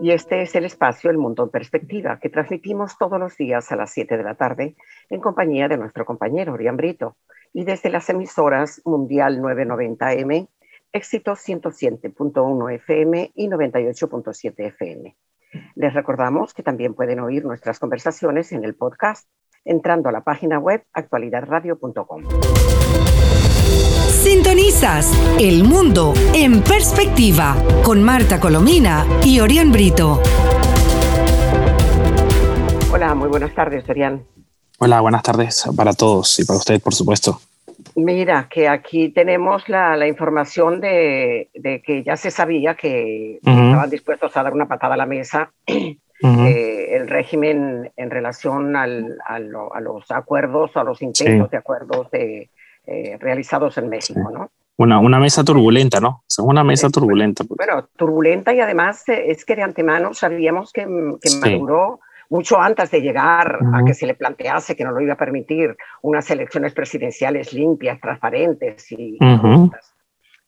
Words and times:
y 0.00 0.10
este 0.10 0.42
es 0.42 0.54
el 0.54 0.64
espacio 0.64 1.10
El 1.10 1.18
Mundo 1.18 1.44
en 1.44 1.50
Perspectiva 1.50 2.18
que 2.20 2.28
transmitimos 2.28 2.98
todos 2.98 3.18
los 3.18 3.36
días 3.36 3.70
a 3.72 3.76
las 3.76 3.90
7 3.90 4.16
de 4.16 4.22
la 4.22 4.34
tarde 4.34 4.76
en 5.08 5.20
compañía 5.20 5.68
de 5.68 5.78
nuestro 5.78 6.04
compañero 6.04 6.52
Orián 6.52 6.76
Brito 6.76 7.16
y 7.52 7.64
desde 7.64 7.90
las 7.90 8.08
emisoras 8.10 8.82
Mundial 8.84 9.40
990M, 9.40 10.48
Éxito 10.92 11.32
107.1 11.32 12.74
FM 12.74 13.32
y 13.34 13.48
98.7 13.48 14.54
FM. 14.58 15.16
Les 15.74 15.94
recordamos 15.94 16.52
que 16.52 16.62
también 16.62 16.94
pueden 16.94 17.20
oír 17.20 17.44
nuestras 17.44 17.78
conversaciones 17.78 18.52
en 18.52 18.64
el 18.64 18.74
podcast 18.74 19.28
entrando 19.64 20.08
a 20.08 20.12
la 20.12 20.22
página 20.22 20.58
web 20.58 20.84
actualidadradio.com. 20.92 22.24
Sintonizas 23.66 25.12
El 25.38 25.64
Mundo 25.64 26.14
en 26.34 26.62
Perspectiva 26.62 27.56
con 27.84 28.02
Marta 28.02 28.40
Colomina 28.40 29.06
y 29.24 29.40
Orián 29.40 29.72
Brito. 29.72 30.20
Hola, 32.92 33.14
muy 33.14 33.28
buenas 33.28 33.54
tardes, 33.54 33.88
Orián. 33.88 34.24
Hola, 34.78 35.00
buenas 35.00 35.22
tardes 35.22 35.64
para 35.76 35.92
todos 35.92 36.38
y 36.38 36.44
para 36.44 36.58
usted, 36.58 36.80
por 36.80 36.94
supuesto. 36.94 37.40
Mira, 37.94 38.48
que 38.50 38.68
aquí 38.68 39.08
tenemos 39.08 39.68
la, 39.68 40.06
información 40.06 40.80
de, 40.80 41.50
que 41.84 42.02
ya 42.04 42.16
se 42.16 42.30
sabía 42.30 42.74
que 42.74 43.36
estaban 43.36 43.90
dispuestos 43.90 44.36
a 44.36 44.42
dar 44.42 44.52
una 44.52 44.68
patada 44.68 44.94
a 44.94 44.98
la 44.98 45.06
mesa 45.06 45.52
eh, 45.66 46.88
el 46.90 47.08
régimen 47.08 47.92
en 47.96 48.10
relación 48.10 48.76
a, 48.76 48.86
los 48.86 50.10
acuerdos, 50.10 50.76
a 50.76 50.84
los 50.84 51.02
intentos 51.02 51.50
de 51.50 51.56
acuerdos 51.56 52.10
de, 52.10 52.50
eh, 52.86 53.16
realizados 53.20 53.78
en 53.78 53.88
México, 53.88 54.30
¿no? 54.32 54.50
Una, 54.78 54.98
una 54.98 55.18
mesa 55.18 55.42
turbulenta, 55.42 56.00
¿no? 56.00 56.24
Es 56.28 56.38
una 56.38 56.62
mesa 56.62 56.90
turbulenta. 56.90 57.44
Pues. 57.44 57.56
Bueno, 57.56 57.88
turbulenta 57.96 58.52
y 58.52 58.60
además 58.60 59.08
eh, 59.08 59.30
es 59.30 59.44
que 59.44 59.56
de 59.56 59.62
antemano 59.62 60.12
sabíamos 60.12 60.70
que, 60.72 60.82
que 60.82 61.36
Maduro 61.40 62.00
mucho 62.28 62.60
antes 62.60 62.90
de 62.90 63.00
llegar 63.00 63.58
a 63.72 63.84
que 63.84 63.94
se 63.94 64.06
le 64.06 64.14
plantease 64.14 64.76
que 64.76 64.84
no 64.84 64.90
lo 64.90 65.00
iba 65.00 65.14
a 65.14 65.16
permitir 65.16 65.76
unas 66.02 66.30
elecciones 66.30 66.74
presidenciales 66.74 67.52
limpias, 67.52 68.00
transparentes 68.00 68.90
y 68.92 69.18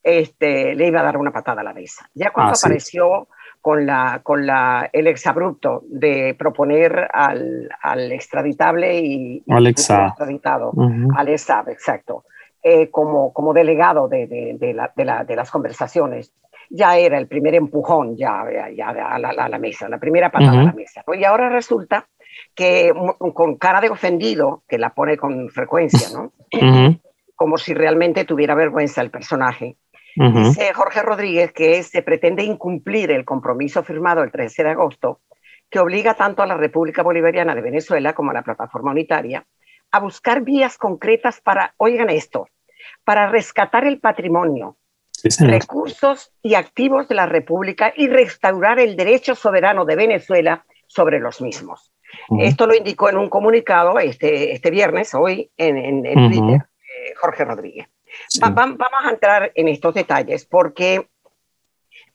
este, 0.03 0.75
le 0.75 0.87
iba 0.87 1.01
a 1.01 1.05
dar 1.05 1.17
una 1.17 1.31
patada 1.31 1.61
a 1.61 1.65
la 1.65 1.73
mesa. 1.73 2.09
Ya 2.15 2.33
cuando 2.33 2.53
ah, 2.53 2.57
apareció 2.59 3.29
con, 3.61 3.87
la, 3.87 4.21
con 4.23 4.47
la, 4.47 4.89
el 4.93 5.07
exabrupto 5.07 5.83
de 5.89 6.35
proponer 6.39 7.09
al, 7.13 7.69
al 7.83 8.13
extraditable 8.13 8.99
y, 8.99 9.43
extraditado, 9.67 10.73
al 11.15 11.29
ESAB, 11.29 11.71
exacto, 11.71 12.25
eh, 12.63 12.91
como, 12.91 13.33
como 13.33 13.53
delegado 13.53 14.09
de, 14.09 14.27
de, 14.59 14.75
la, 14.75 14.93
la, 14.97 15.25
de 15.25 15.37
las 15.37 15.51
conversaciones, 15.51 16.33
ya 16.71 16.97
era 16.97 17.19
el 17.19 17.27
primer 17.27 17.55
empujón 17.55 18.17
ya, 18.17 18.45
ya, 18.75 18.89
a, 18.89 19.19
la, 19.19 19.59
mesa, 19.59 19.89
la 19.89 19.99
primera 19.99 20.31
patada 20.31 20.61
a 20.61 20.65
la 20.65 20.73
mesa. 20.73 21.03
Y 21.15 21.25
ahora 21.25 21.49
resulta 21.49 22.07
que 22.55 22.93
con 23.35 23.57
cara 23.57 23.81
de 23.81 23.89
ofendido, 23.89 24.63
que 24.69 24.79
la 24.79 24.91
pone 24.91 25.17
con 25.17 25.49
frecuencia, 25.49 26.09
¿no? 26.13 26.33
Como 27.35 27.57
si 27.57 27.73
realmente 27.73 28.25
tuviera 28.25 28.55
vergüenza 28.55 29.01
el 29.01 29.11
personaje. 29.11 29.77
Dice 30.19 30.73
Jorge 30.75 31.03
Rodríguez 31.03 31.53
que 31.53 31.83
se 31.83 32.03
pretende 32.03 32.43
incumplir 32.43 33.11
el 33.11 33.25
compromiso 33.25 33.83
firmado 33.85 34.23
el 34.23 34.33
13 34.33 34.65
de 34.65 34.71
agosto, 34.71 35.21
que 35.71 35.79
obliga 35.79 36.15
tanto 36.15 36.43
a 36.43 36.47
la 36.47 36.57
República 36.57 37.03
Bolivariana 37.03 37.55
de 37.55 37.61
Venezuela 37.61 38.15
como 38.15 38.31
a 38.31 38.35
la 38.35 38.43
Plataforma 38.43 38.91
Unitaria 38.91 39.47
a 39.91 40.01
buscar 40.01 40.43
vías 40.43 40.77
concretas 40.77 41.41
para, 41.41 41.75
oigan 41.79 42.11
esto, 42.11 42.49
para 43.05 43.29
rescatar 43.29 43.87
el 43.87 44.01
patrimonio, 44.01 44.77
recursos 45.41 46.33
y 46.43 46.55
activos 46.55 47.09
de 47.09 47.15
la 47.15 47.27
República 47.27 47.93
y 47.97 48.09
restaurar 48.09 48.79
el 48.79 48.97
derecho 48.97 49.35
soberano 49.35 49.85
de 49.85 49.97
Venezuela 49.97 50.65
sobre 50.87 51.21
los 51.21 51.41
mismos. 51.41 51.93
Esto 52.39 52.67
lo 52.67 52.75
indicó 52.75 53.11
en 53.11 53.19
un 53.19 53.29
comunicado 53.29 53.99
este, 53.99 54.53
este 54.53 54.71
viernes, 54.71 55.15
hoy, 55.15 55.51
en, 55.57 56.03
Twitter, 56.03 56.67
eh, 56.81 57.15
Jorge 57.21 57.45
Rodríguez. 57.45 57.89
Vamos 58.41 58.79
a 59.05 59.11
entrar 59.11 59.53
en 59.55 59.69
estos 59.69 59.95
detalles 59.95 60.45
porque, 60.47 61.09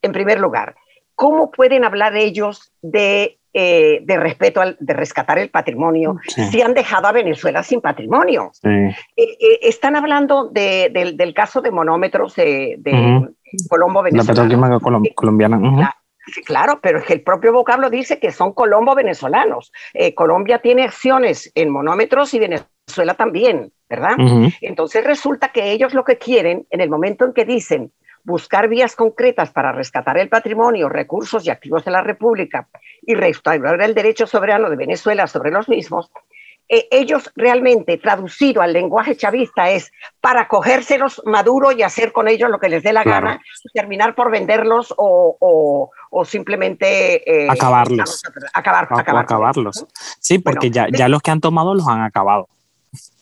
en 0.01 0.11
primer 0.11 0.39
lugar, 0.39 0.75
¿cómo 1.15 1.51
pueden 1.51 1.83
hablar 1.83 2.15
ellos 2.15 2.71
de 2.81 3.39
eh, 3.55 3.99
de 4.01 4.17
respeto, 4.17 4.61
al, 4.61 4.77
de 4.79 4.95
rescatar 4.95 5.37
el 5.37 5.51
patrimonio, 5.51 6.17
si 6.25 6.59
han 6.63 6.73
dejado 6.73 7.05
a 7.05 7.11
Venezuela 7.11 7.61
sin 7.61 7.81
patrimonio. 7.81 8.51
Eh, 8.63 8.95
eh, 9.15 9.59
están 9.61 9.95
hablando 9.95 10.49
del, 10.49 11.33
caso 11.35 11.61
de 11.61 11.69
monómetros 11.69 12.35
de, 12.35 12.79
Colombo 13.69 14.01
venezolano. 14.01 14.23
La 14.25 14.79
colombiana. 15.13 15.95
Sí, 16.25 16.41
claro, 16.41 16.79
pero 16.81 16.97
es 16.97 17.03
que 17.03 17.13
el 17.13 17.21
propio 17.21 17.53
vocablo 17.53 17.91
dice 17.91 18.17
que 18.17 18.31
son 18.31 18.53
colombo 18.53 18.95
venezolanos. 18.95 19.71
Colombia 20.15 20.57
tiene 20.57 20.85
acciones 20.85 21.51
en 21.53 21.69
monómetros 21.69 22.33
y 22.33 22.39
Venezuela 22.39 23.13
también, 23.13 23.71
¿verdad? 23.93 24.15
Entonces 24.61 25.03
resulta 25.03 25.49
que 25.49 25.71
ellos 25.71 25.93
lo 25.93 26.03
que 26.03 26.17
quieren, 26.17 26.65
en 26.71 26.81
el 26.81 26.89
momento 26.89 27.25
en 27.25 27.33
que 27.33 27.45
dicen 27.45 27.91
buscar 28.23 28.67
vías 28.67 28.95
concretas 28.95 29.51
para 29.51 29.71
rescatar 29.71 30.17
el 30.17 30.29
patrimonio, 30.29 30.89
recursos 30.89 31.45
y 31.45 31.49
activos 31.49 31.85
de 31.85 31.91
la 31.91 32.01
República 32.01 32.67
y 33.01 33.13
restaurar 33.13 33.81
el 33.81 33.93
derecho 33.93 34.25
soberano 34.25 34.69
de 34.69 34.77
Venezuela 34.77 35.27
sobre 35.27 35.51
los 35.51 35.67
mismos, 35.69 36.09
eh, 36.69 36.87
ellos 36.91 37.29
realmente 37.35 37.97
traducido 37.97 38.61
al 38.61 38.71
lenguaje 38.71 39.17
chavista 39.17 39.69
es 39.69 39.91
para 40.21 40.47
cogérselos 40.47 41.21
Maduro 41.25 41.73
y 41.73 41.83
hacer 41.83 42.13
con 42.13 42.29
ellos 42.29 42.49
lo 42.49 42.57
que 42.57 42.69
les 42.69 42.81
dé 42.81 42.93
la 42.93 43.03
gana 43.03 43.41
terminar 43.73 44.15
por 44.15 44.31
venderlos 44.31 44.93
o, 44.97 45.91
simplemente 46.25 47.45
eh, 47.45 47.49
acabarlos. 47.49 48.23
Acabar, 48.53 48.87
acabarlos. 48.89 49.85
Sí, 50.19 50.39
porque 50.39 50.71
ya, 50.71 50.87
ya 50.89 51.09
los 51.09 51.21
que 51.21 51.31
han 51.31 51.41
tomado 51.41 51.75
los 51.75 51.87
han 51.87 52.01
acabado. 52.01 52.47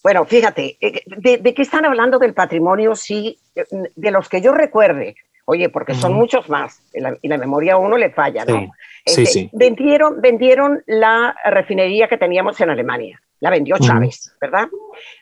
Bueno, 0.04 0.26
fíjate, 0.26 0.78
eh, 0.82 1.04
¿de, 1.06 1.54
qué 1.54 1.62
están 1.62 1.86
hablando 1.86 2.20
del 2.20 2.34
patrimonio? 2.34 2.96
Sí, 2.96 3.38
de 3.96 4.12
los 4.12 4.30
que 4.30 4.42
yo 4.42 4.54
recuerde, 4.54 5.16
oye, 5.46 5.70
porque 5.70 5.94
son 5.94 6.14
muchos 6.14 6.50
más, 6.50 6.82
y 6.94 7.28
la, 7.28 7.38
memoria 7.38 7.74
a 7.74 7.78
uno 7.78 7.98
le 7.98 8.10
falla, 8.10 8.46
¿no? 8.46 8.60
Sí, 8.60 8.72
este, 9.06 9.26
sí, 9.26 9.50
Vendieron, 9.54 10.22
vendieron 10.22 10.84
la 10.88 11.36
refinería 11.46 12.08
que 12.08 12.18
teníamos 12.18 12.60
en 12.62 12.70
Alemania, 12.70 13.22
la 13.40 13.50
vendió 13.50 13.78
Chávez, 13.80 14.36
¿verdad? 14.40 14.68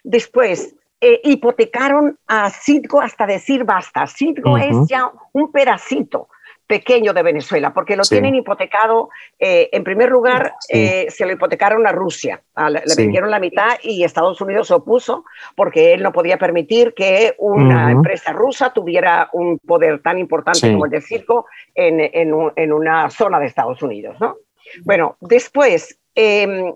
Después, 0.03 0.75
eh, 1.01 1.21
hipotecaron 1.23 2.19
a 2.27 2.49
Citgo 2.49 3.01
hasta 3.01 3.25
decir 3.25 3.63
basta. 3.63 4.05
Citgo 4.05 4.57
es 4.57 4.75
ya 4.89 5.09
un 5.31 5.49
pedacito 5.49 6.27
pequeño 6.69 7.13
de 7.13 7.23
Venezuela, 7.23 7.73
porque 7.73 7.95
lo 7.95 8.03
tienen 8.03 8.35
hipotecado, 8.35 9.09
eh, 9.39 9.69
en 9.71 9.83
primer 9.83 10.11
lugar, 10.11 10.53
eh, 10.69 11.07
se 11.09 11.25
lo 11.25 11.31
hipotecaron 11.31 11.87
a 11.87 11.91
Rusia, 11.91 12.43
le 12.55 12.95
vendieron 12.95 13.31
la 13.31 13.39
mitad 13.39 13.79
y 13.81 14.03
Estados 14.03 14.39
Unidos 14.39 14.67
se 14.67 14.75
opuso 14.75 15.25
porque 15.55 15.95
él 15.95 16.03
no 16.03 16.11
podía 16.11 16.37
permitir 16.37 16.93
que 16.93 17.33
una 17.39 17.91
empresa 17.91 18.33
rusa 18.33 18.71
tuviera 18.71 19.31
un 19.33 19.57
poder 19.57 20.03
tan 20.03 20.19
importante 20.19 20.71
como 20.71 20.85
el 20.85 20.91
de 20.91 21.01
Circo 21.01 21.47
en, 21.73 21.99
en, 21.99 22.71
una 22.71 23.09
zona 23.09 23.39
de 23.39 23.47
Estados 23.47 23.81
Unidos. 23.81 24.17
¿no? 24.19 24.37
Bueno, 24.83 25.17
después, 25.21 25.99
em, 26.13 26.75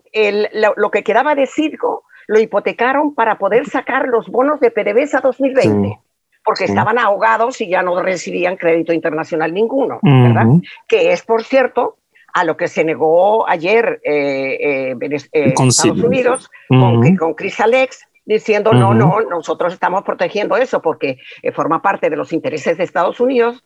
lo, 0.75 0.89
que 0.89 1.03
quedaba 1.03 1.35
de 1.35 1.45
Circo 1.45 2.05
lo 2.25 2.39
hipotecaron 2.39 3.13
para 3.13 3.37
poder 3.37 3.69
sacar 3.69 4.07
los 4.07 4.27
bonos 4.27 4.59
de 4.59 4.71
PDVSA 4.71 5.21
2020 5.21 5.99
porque 6.43 6.65
estaban 6.65 6.97
ahogados 6.97 7.61
y 7.61 7.69
ya 7.69 7.81
no 7.81 8.01
recibían 8.01 8.57
crédito 8.57 8.93
internacional 8.93 9.53
ninguno, 9.53 9.99
¿verdad? 10.01 10.45
Que 10.87 11.13
es, 11.13 11.21
por 11.23 11.43
cierto, 11.43 11.97
a 12.33 12.43
lo 12.43 12.57
que 12.57 12.67
se 12.67 12.83
negó 12.83 13.47
ayer 13.47 14.01
eh, 14.03 14.91
eh, 14.91 14.97
eh 15.31 15.53
Estados 15.55 16.03
Unidos 16.03 16.49
con, 16.67 17.15
con, 17.15 17.33
Chris 17.35 17.59
Alex, 17.59 18.05
diciendo, 18.25 18.73
no, 18.73 18.93
no, 18.93 19.21
nosotros 19.21 19.73
estamos 19.73 20.03
protegiendo 20.03 20.57
eso 20.57 20.81
porque 20.81 21.17
eh, 21.41 21.51
forma 21.51 21.81
parte 21.81 22.09
de 22.09 22.17
los 22.17 22.33
intereses 22.33 22.77
de 22.77 22.83
Estados 22.83 23.19
Unidos 23.19 23.63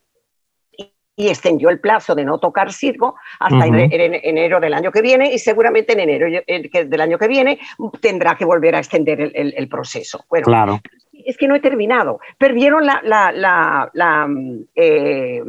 y 1.15 1.29
extendió 1.29 1.69
el 1.69 1.79
plazo 1.79 2.13
de 2.13 2.25
no 2.25 2.37
tocar 2.37 2.71
Circo 2.71 3.15
hasta 3.39 3.65
enero 3.65 4.59
del 4.59 4.73
año 4.75 4.91
que 4.91 5.01
viene 5.01 5.33
y 5.33 5.39
seguramente 5.39 5.93
en 5.93 6.01
enero 6.01 6.43
del 6.71 7.01
año 7.01 7.17
que 7.17 7.27
viene 7.27 7.57
tendrá 7.99 8.35
que 8.35 8.45
volver 8.45 8.75
a 8.75 8.79
extender 8.79 9.19
el, 9.21 9.53
el 9.57 9.67
proceso. 9.67 10.25
Bueno, 10.29 10.45
claro 10.45 10.79
es 11.27 11.37
que 11.37 11.47
no 11.47 11.55
he 11.55 11.59
terminado. 11.59 12.19
Perdieron 12.37 12.85
la, 12.85 13.01
la, 13.03 13.89
la, 13.93 14.27
mm, 14.27 14.61
eh, 14.73 15.43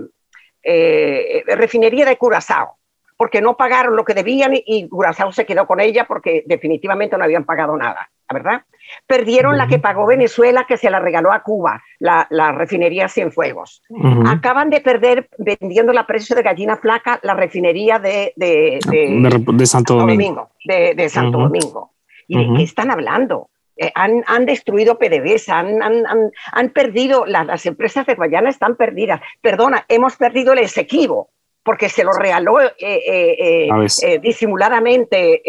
eh, 0.63 1.45
refinería 1.47 2.05
de 2.05 2.17
Curazao. 2.17 2.77
porque 3.17 3.41
no 3.41 3.57
pagaron 3.57 3.97
lo 3.97 4.05
que 4.05 4.15
debían 4.15 4.53
y, 4.55 4.89
Curazao 4.89 5.33
se 5.33 5.45
quedó 5.45 5.67
con 5.67 5.81
ella 5.81 6.05
porque 6.05 6.45
definitivamente 6.47 7.17
no 7.17 7.25
habían 7.25 7.45
pagado 7.45 7.77
nada, 7.77 8.09
¿verdad? 8.33 8.63
Perdieron 9.09 9.57
la 9.57 9.67
que 9.67 9.81
pagó 9.81 10.07
Venezuela, 10.07 10.67
que 10.69 10.77
se 10.77 10.89
la 10.89 11.01
regaló 11.01 11.33
a 11.33 11.43
Cuba, 11.43 11.83
la, 11.99 12.29
la 12.31 12.53
refinería 12.53 13.09
Cienfuegos. 13.09 13.83
Acaban 14.27 14.71
de 14.71 14.81
perder, 14.81 15.29
vendiendo 15.39 15.93
la 15.93 16.07
precio 16.07 16.37
de 16.37 16.43
gallina 16.43 16.77
flaca, 16.77 17.19
la 17.23 17.35
refinería 17.35 17.99
de, 17.99 18.33
de, 18.37 18.79
de, 18.89 19.67
Santo 19.67 19.97
Domingo. 19.97 20.51
de, 20.65 21.09
Santo 21.09 21.39
Domingo. 21.39 21.93
¿Y 22.29 22.39
de 22.39 22.57
qué 22.57 22.63
están 22.63 22.91
hablando? 22.91 23.51
Eh, 23.79 23.93
han, 23.95 24.25
han, 24.27 24.45
destruido 24.45 24.99
PDVSA, 24.99 25.61
han, 25.61 25.83
han, 25.83 26.05
han 26.53 26.71
perdido, 26.71 27.25
las 27.27 27.65
empresas 27.65 28.05
de 28.07 28.15
Guayana 28.15 28.51
están 28.51 28.75
perdidas. 28.75 29.21
Perdona, 29.41 29.85
hemos 29.89 30.17
perdido 30.17 30.53
el 30.53 30.59
Esequibo, 30.59 31.31
porque 31.63 31.89
se 31.89 32.03
lo 32.03 32.11
regaló 32.13 32.61
eh, 32.61 32.73
eh, 32.81 33.69
eh 34.03 34.19
disimuladamente 34.21 35.43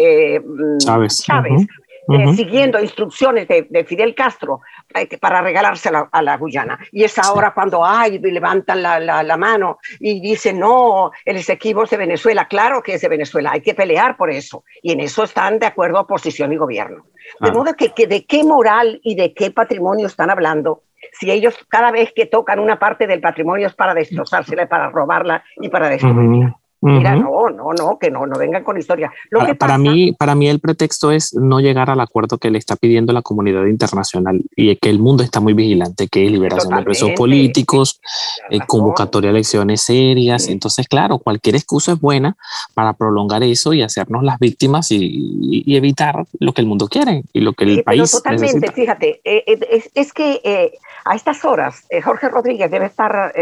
Chávez. 0.78 1.24
Chávez. 1.24 1.66
Eh, 2.10 2.34
siguiendo 2.34 2.80
instrucciones 2.80 3.46
de, 3.46 3.84
Fidel 3.84 4.14
Castro 4.14 4.60
eh, 4.94 5.18
para 5.18 5.40
regalársela 5.42 6.08
a 6.10 6.22
la 6.22 6.36
Guyana. 6.36 6.78
Y 6.92 7.04
es 7.04 7.18
ahora 7.18 7.52
cuando 7.54 7.84
hay, 7.84 8.18
levantan 8.18 8.82
la, 8.82 8.98
la, 9.00 9.36
mano 9.36 9.78
y 9.98 10.20
dicen, 10.20 10.58
no, 10.58 11.10
el 11.24 11.36
Esequibo 11.36 11.84
es 11.84 11.90
de 11.90 11.96
Venezuela. 11.96 12.46
Claro 12.48 12.82
que 12.82 12.94
es 12.94 13.00
de 13.00 13.08
Venezuela, 13.08 13.52
hay 13.52 13.60
que 13.60 13.74
pelear 13.74 14.16
por 14.16 14.30
eso. 14.30 14.64
Y 14.82 14.92
en 14.92 15.00
eso 15.00 15.24
están 15.24 15.58
de 15.58 15.66
acuerdo 15.66 16.00
oposición 16.00 16.52
y 16.52 16.56
gobierno. 16.56 17.06
De 17.38 17.52
modo 17.52 17.74
que, 17.74 17.90
que, 17.90 18.06
de 18.06 18.24
qué 18.24 18.42
moral 18.42 19.00
y 19.02 19.14
de 19.14 19.32
qué 19.32 19.50
patrimonio 19.50 20.06
están 20.06 20.30
hablando 20.30 20.82
si 21.12 21.30
ellos 21.30 21.56
cada 21.68 21.90
vez 21.90 22.12
que 22.14 22.26
tocan 22.26 22.58
una 22.58 22.78
parte 22.78 23.06
del 23.06 23.20
patrimonio 23.20 23.66
es 23.66 23.74
para 23.74 23.94
destrozársela, 23.94 24.68
para 24.68 24.90
robarla 24.90 25.42
y 25.56 25.68
para 25.68 25.88
destruirla. 25.88 26.59
Mira, 26.82 27.14
no, 27.14 27.50
no, 27.50 27.72
no, 27.74 27.98
que 27.98 28.10
no, 28.10 28.26
no 28.26 28.38
vengan 28.38 28.64
con 28.64 28.78
historia. 28.78 29.12
Lo 29.28 29.40
para, 29.40 29.50
que 29.50 29.54
para, 29.54 29.76
mí, 29.76 30.12
para 30.12 30.34
mí 30.34 30.48
el 30.48 30.60
pretexto 30.60 31.10
es 31.10 31.34
no 31.34 31.60
llegar 31.60 31.90
al 31.90 32.00
acuerdo 32.00 32.38
que 32.38 32.50
le 32.50 32.56
está 32.56 32.74
pidiendo 32.74 33.12
la 33.12 33.20
comunidad 33.20 33.66
internacional 33.66 34.42
y 34.56 34.74
que 34.76 34.88
el 34.88 34.98
mundo 34.98 35.22
está 35.22 35.40
muy 35.40 35.52
vigilante, 35.52 36.08
que 36.08 36.24
es 36.24 36.32
liberación 36.32 36.74
de 36.74 36.82
presos 36.82 37.10
políticos, 37.10 38.00
eh, 38.48 38.60
convocatoria 38.66 39.28
a 39.28 39.32
elecciones 39.32 39.82
serias. 39.82 40.48
Entonces, 40.48 40.88
claro, 40.88 41.18
cualquier 41.18 41.56
excusa 41.56 41.92
es 41.92 42.00
buena 42.00 42.36
para 42.72 42.94
prolongar 42.94 43.42
eso 43.42 43.74
y 43.74 43.82
hacernos 43.82 44.22
las 44.22 44.38
víctimas 44.38 44.90
y, 44.90 45.64
evitar 45.70 46.24
lo 46.38 46.52
que 46.52 46.62
el 46.62 46.66
mundo 46.66 46.88
quiere 46.88 47.22
y 47.32 47.40
lo 47.40 47.52
que 47.52 47.64
el 47.64 47.84
país 47.84 48.10
totalmente, 48.10 48.72
fíjate, 48.72 49.20
eh, 49.24 49.44
eh, 49.46 49.58
es, 49.70 49.90
es, 49.94 50.12
que 50.12 50.72
a 51.04 51.14
estas 51.14 51.44
horas 51.44 51.84
Jorge 52.04 52.28
Rodríguez 52.28 52.70
debe 52.70 52.86
estar 52.86 53.32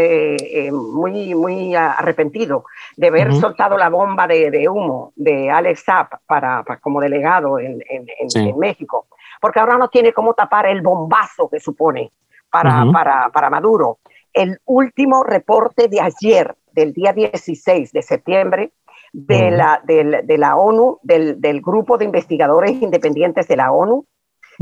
muy, 0.71 1.33
muy 1.33 1.75
arrepentido 1.75 2.65
de 2.97 3.09
ver 3.09 3.28
soltado 3.33 3.77
la 3.77 3.89
bomba 3.89 4.27
de, 4.27 4.67
humo 4.69 5.13
de 5.15 5.49
Alex 5.49 5.83
Zapp 5.83 6.13
para, 6.25 6.63
como 6.81 7.01
delegado 7.01 7.59
en, 7.59 7.79
México, 8.57 9.07
porque 9.41 9.59
ahora 9.59 9.77
no 9.77 9.89
tiene 9.89 10.13
cómo 10.13 10.33
tapar 10.33 10.67
el 10.67 10.81
bombazo 10.81 11.49
que 11.49 11.59
supone 11.59 12.11
para, 12.49 12.85
para, 12.91 13.29
para 13.29 13.49
Maduro. 13.49 13.99
El 14.33 14.59
último 14.65 15.23
reporte 15.23 15.87
de 15.87 16.01
ayer, 16.01 16.55
del 16.71 16.93
día 16.93 17.13
16 17.13 17.91
de 17.91 18.01
septiembre, 18.01 18.71
de, 19.11 19.51
la, 19.51 19.81
de, 19.83 20.37
la 20.37 20.55
ONU, 20.55 20.99
del, 21.01 21.41
del, 21.41 21.61
grupo 21.61 21.97
de 21.97 22.05
investigadores 22.05 22.71
independientes 22.81 23.47
de 23.47 23.57
la 23.57 23.71
ONU, 23.71 24.05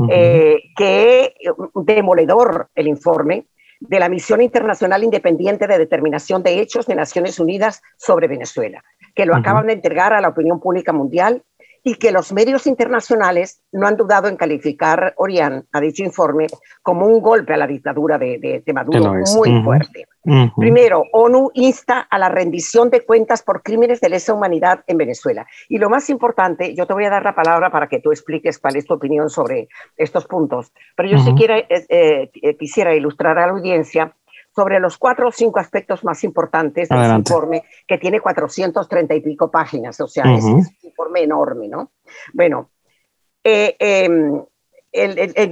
eh, 0.08 0.62
que 0.76 1.34
demoledor 1.74 2.68
el 2.74 2.86
informe, 2.86 3.46
de 3.80 3.98
la 3.98 4.08
Misión 4.08 4.42
Internacional 4.42 5.04
Independiente 5.04 5.66
de 5.66 5.78
Determinación 5.78 6.42
de 6.42 6.60
Hechos 6.60 6.86
de 6.86 6.94
Naciones 6.94 7.38
Unidas 7.38 7.82
sobre 7.96 8.28
Venezuela, 8.28 8.82
que 9.14 9.26
lo 9.26 9.34
acaban 9.34 9.66
de 9.66 9.74
entregar 9.74 10.12
a 10.12 10.20
la 10.20 10.28
opinión 10.28 10.60
pública 10.60 10.92
mundial 10.92 11.42
y 11.82 11.94
que 11.94 12.12
los 12.12 12.32
medios 12.32 12.66
internacionales 12.66 13.62
no 13.72 13.86
han 13.86 13.96
dudado 13.96 14.28
en 14.28 14.36
calificar, 14.36 15.14
Orián, 15.16 15.66
a 15.72 15.80
dicho 15.80 16.02
informe, 16.02 16.46
como 16.82 17.06
un 17.06 17.20
golpe 17.20 17.54
a 17.54 17.56
la 17.56 17.66
dictadura 17.66 18.18
de, 18.18 18.62
Maduro. 18.72 19.14
Muy 19.36 19.62
fuerte. 19.62 20.06
Primero, 20.56 21.04
ONU 21.12 21.50
insta 21.54 22.00
a 22.00 22.18
la 22.18 22.28
rendición 22.28 22.90
de 22.90 23.00
cuentas 23.04 23.42
por 23.42 23.62
crímenes 23.62 24.00
de 24.00 24.10
lesa 24.10 24.34
humanidad 24.34 24.84
en 24.86 24.98
Venezuela. 24.98 25.46
Y 25.68 25.78
lo 25.78 25.88
más 25.88 26.10
importante, 26.10 26.74
yo 26.74 26.86
te 26.86 26.92
voy 26.92 27.06
a 27.06 27.10
dar 27.10 27.24
la 27.24 27.34
palabra 27.34 27.70
para 27.70 27.88
que 27.88 28.00
tú 28.00 28.10
expliques 28.10 28.58
cuál 28.58 28.76
es 28.76 28.84
tu 28.84 28.94
opinión 28.94 29.30
sobre 29.30 29.68
estos 29.96 30.26
puntos, 30.26 30.72
pero 30.96 31.08
yo 31.08 31.18
sí 31.18 31.32
quiera, 31.34 31.58
eh, 31.58 31.86
eh, 31.88 32.56
quisiera 32.56 32.94
ilustrar 32.94 33.38
a 33.38 33.46
la 33.46 33.52
audiencia 33.52 34.14
sobre 34.58 34.80
los 34.80 34.98
cuatro 34.98 35.28
o 35.28 35.30
cinco 35.30 35.60
aspectos 35.60 36.02
más 36.02 36.24
importantes 36.24 36.88
del 36.88 37.18
informe, 37.18 37.62
que 37.86 37.96
tiene 37.96 38.18
430 38.18 39.14
y 39.14 39.20
pico 39.20 39.48
páginas, 39.52 40.00
o 40.00 40.08
sea, 40.08 40.24
es, 40.34 40.42
un 40.42 40.66
informe 40.82 41.22
enorme, 41.22 41.68
¿no? 41.68 41.92
Bueno, 42.32 42.72
eh, 43.44 43.76
em, 43.78 44.42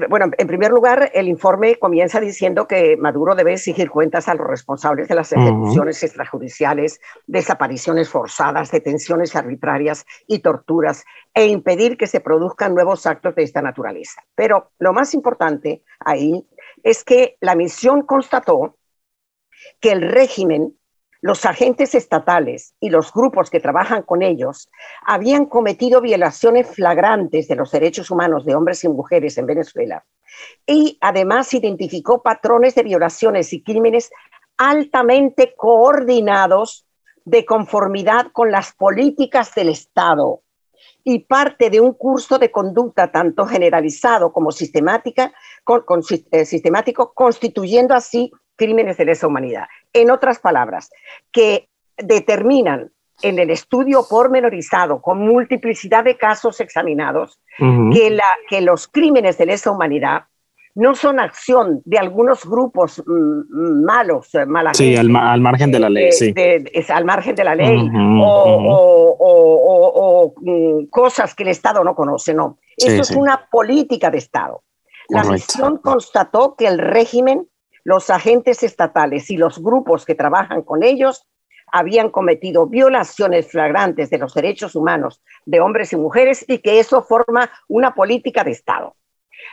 bueno, 0.09 0.27
en 0.37 0.47
primer 0.49 0.73
lugar, 0.73 1.13
el 1.15 1.29
informe 1.29 1.77
comienza 1.77 2.19
diciendo 2.19 2.67
que 2.67 2.97
Maduro 2.97 3.37
debe 3.37 3.53
exigir 3.53 3.91
cuentas 3.91 4.27
a 4.27 4.35
los 4.35 4.45
responsables 4.45 5.07
de 5.07 5.15
las 5.15 5.33
ejecuciones 5.33 6.03
extrajudiciales, 6.03 7.01
desapariciones 7.29 8.09
forzadas, 8.09 8.73
detenciones 8.73 9.37
arbitrarias 9.37 10.05
y 10.27 10.41
torturas, 10.41 11.05
e 11.33 11.47
impedir 11.47 11.97
que 11.97 12.09
se 12.09 12.19
produzcan 12.19 12.75
nuevos 12.75 13.07
actos 13.07 13.37
de 13.37 13.45
esta 13.45 13.63
naturaleza. 13.63 14.21
Pero 14.35 14.73
lo 14.81 14.93
más 14.93 15.15
importante 15.15 15.85
ahí 16.01 16.45
es 16.83 17.05
que 17.05 17.37
la 17.41 17.55
misión 17.55 18.03
constató 18.03 18.75
que 19.81 19.93
el 19.93 20.03
régimen, 20.03 20.77
los 21.21 21.45
agentes 21.45 21.95
estatales 21.95 22.75
y 22.81 22.91
los 22.91 23.13
grupos 23.13 23.51
que 23.51 23.61
trabajan 23.61 24.03
con 24.03 24.23
ellos 24.23 24.69
habían 25.07 25.47
cometido 25.47 26.01
violaciones 26.01 26.69
flagrantes 26.69 27.49
de 27.49 27.57
los 27.57 27.71
derechos 27.71 28.11
humanos 28.11 28.45
de 28.45 28.55
hombres 28.55 28.85
y 28.85 28.89
mujeres 28.89 29.39
en 29.39 29.47
Venezuela 29.47 30.05
y 30.67 30.99
además 31.01 31.53
identificó 31.55 32.23
patrones 32.23 32.75
de 32.75 32.83
violaciones 32.83 33.53
y 33.53 33.63
crímenes 33.63 34.11
altamente 34.57 35.55
coordinados 35.57 36.87
de 37.25 37.45
conformidad 37.45 38.29
con 38.33 38.51
las 38.51 38.73
políticas 38.73 39.55
del 39.55 39.71
Estado 39.71 40.43
y 41.03 41.21
parte 41.21 41.71
de 41.71 41.81
un 41.81 41.93
curso 41.93 42.39
de 42.39 42.51
conducta 42.51 43.11
tanto 43.13 43.47
generalizado 43.47 44.33
como 44.33 44.51
eh, 44.51 46.45
sistemático, 46.45 47.13
constituyendo 47.15 47.95
así 47.95 48.31
crímenes 48.57 48.97
de 48.97 49.05
lesa 49.05 49.27
humanidad. 49.27 49.67
En 49.93 50.11
otras 50.11 50.39
palabras, 50.39 50.91
que 51.33 51.69
determinan 51.97 52.91
en 53.23 53.39
el 53.39 53.51
estudio 53.51 54.05
pormenorizado 54.09 55.01
con 55.01 55.19
multiplicidad 55.19 56.05
de 56.05 56.17
casos 56.17 56.61
examinados 56.61 57.41
que, 57.59 58.11
la, 58.11 58.25
que 58.49 58.61
los 58.61 58.89
crímenes 58.89 59.39
de 59.39 59.47
lesa 59.47 59.71
humanidad 59.71 60.25
no 60.75 60.95
son 60.95 61.19
acción 61.19 61.81
de 61.87 61.99
algunos 61.99 62.45
grupos 62.45 63.03
mm, 63.07 63.83
malos, 63.83 64.35
eh, 64.35 64.45
malas. 64.45 64.77
Sí, 64.77 64.95
al, 64.95 65.09
margen 65.09 65.73
de 65.73 65.81
la 65.81 65.89
ley, 65.89 66.13
sí. 66.13 66.35
es 66.37 66.91
al 66.91 67.07
margen 67.07 67.35
de 67.35 67.45
la 67.45 67.55
ley, 67.55 67.91
o, 68.23 70.35
mm, 70.37 70.85
cosas 70.91 71.35
que 71.35 71.45
el 71.45 71.49
Estado 71.49 71.83
no 71.83 71.95
conoce, 71.95 72.35
no. 72.35 72.59
Eso 72.77 73.01
es 73.01 73.11
una 73.13 73.49
política 73.51 74.11
de 74.11 74.19
Estado. 74.19 74.65
La 75.09 75.25
misión 75.25 75.79
constató 75.79 76.57
que 76.57 76.67
el 76.67 76.79
régimen 76.79 77.49
los 77.87 78.11
agentes 78.11 78.65
estatales 78.65 79.31
y 79.31 79.37
los 79.37 79.63
grupos 79.63 80.05
que 80.05 80.17
trabajan 80.17 80.63
con 80.63 80.83
ellos 80.83 81.25
habían 81.71 82.11
cometido 82.11 82.67
violaciones 82.67 83.49
flagrantes 83.49 84.11
de 84.11 84.19
los 84.19 84.35
derechos 84.35 84.75
humanos 84.75 85.23
de 85.45 85.61
hombres 85.61 85.93
y 85.93 85.97
mujeres 85.97 86.45
y 86.49 86.59
que 86.59 86.81
eso 86.81 87.05
forma 87.05 87.49
una 87.69 87.95
política 87.95 88.43
de 88.43 88.51
Estado. 88.51 88.97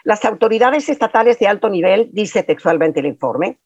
Las 0.04 0.26
autoridades 0.26 0.90
estatales 0.90 1.38
de 1.38 1.46
alto 1.46 1.70
nivel, 1.70 2.10
dice 2.12 2.42
textualmente 2.42 3.02
el 3.02 3.06
informe, 3.06 3.60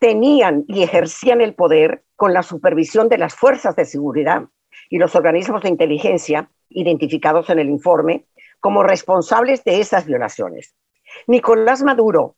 tenían 0.00 0.64
y 0.66 0.82
ejercían 0.82 1.40
el 1.40 1.54
poder 1.54 2.02
con 2.16 2.34
la 2.34 2.42
supervisión 2.42 3.08
de 3.08 3.18
las 3.18 3.36
fuerzas 3.36 3.76
de 3.76 3.84
seguridad 3.84 4.42
y 4.88 4.98
los 4.98 5.14
organismos 5.14 5.62
de 5.62 5.68
inteligencia 5.68 6.50
identificados 6.68 7.48
en 7.48 7.60
el 7.60 7.70
informe 7.70 8.24
como 8.58 8.82
responsables 8.82 9.62
de 9.62 9.78
esas 9.78 10.04
violaciones. 10.04 10.74
Nicolás 11.28 11.84
Maduro 11.84 12.34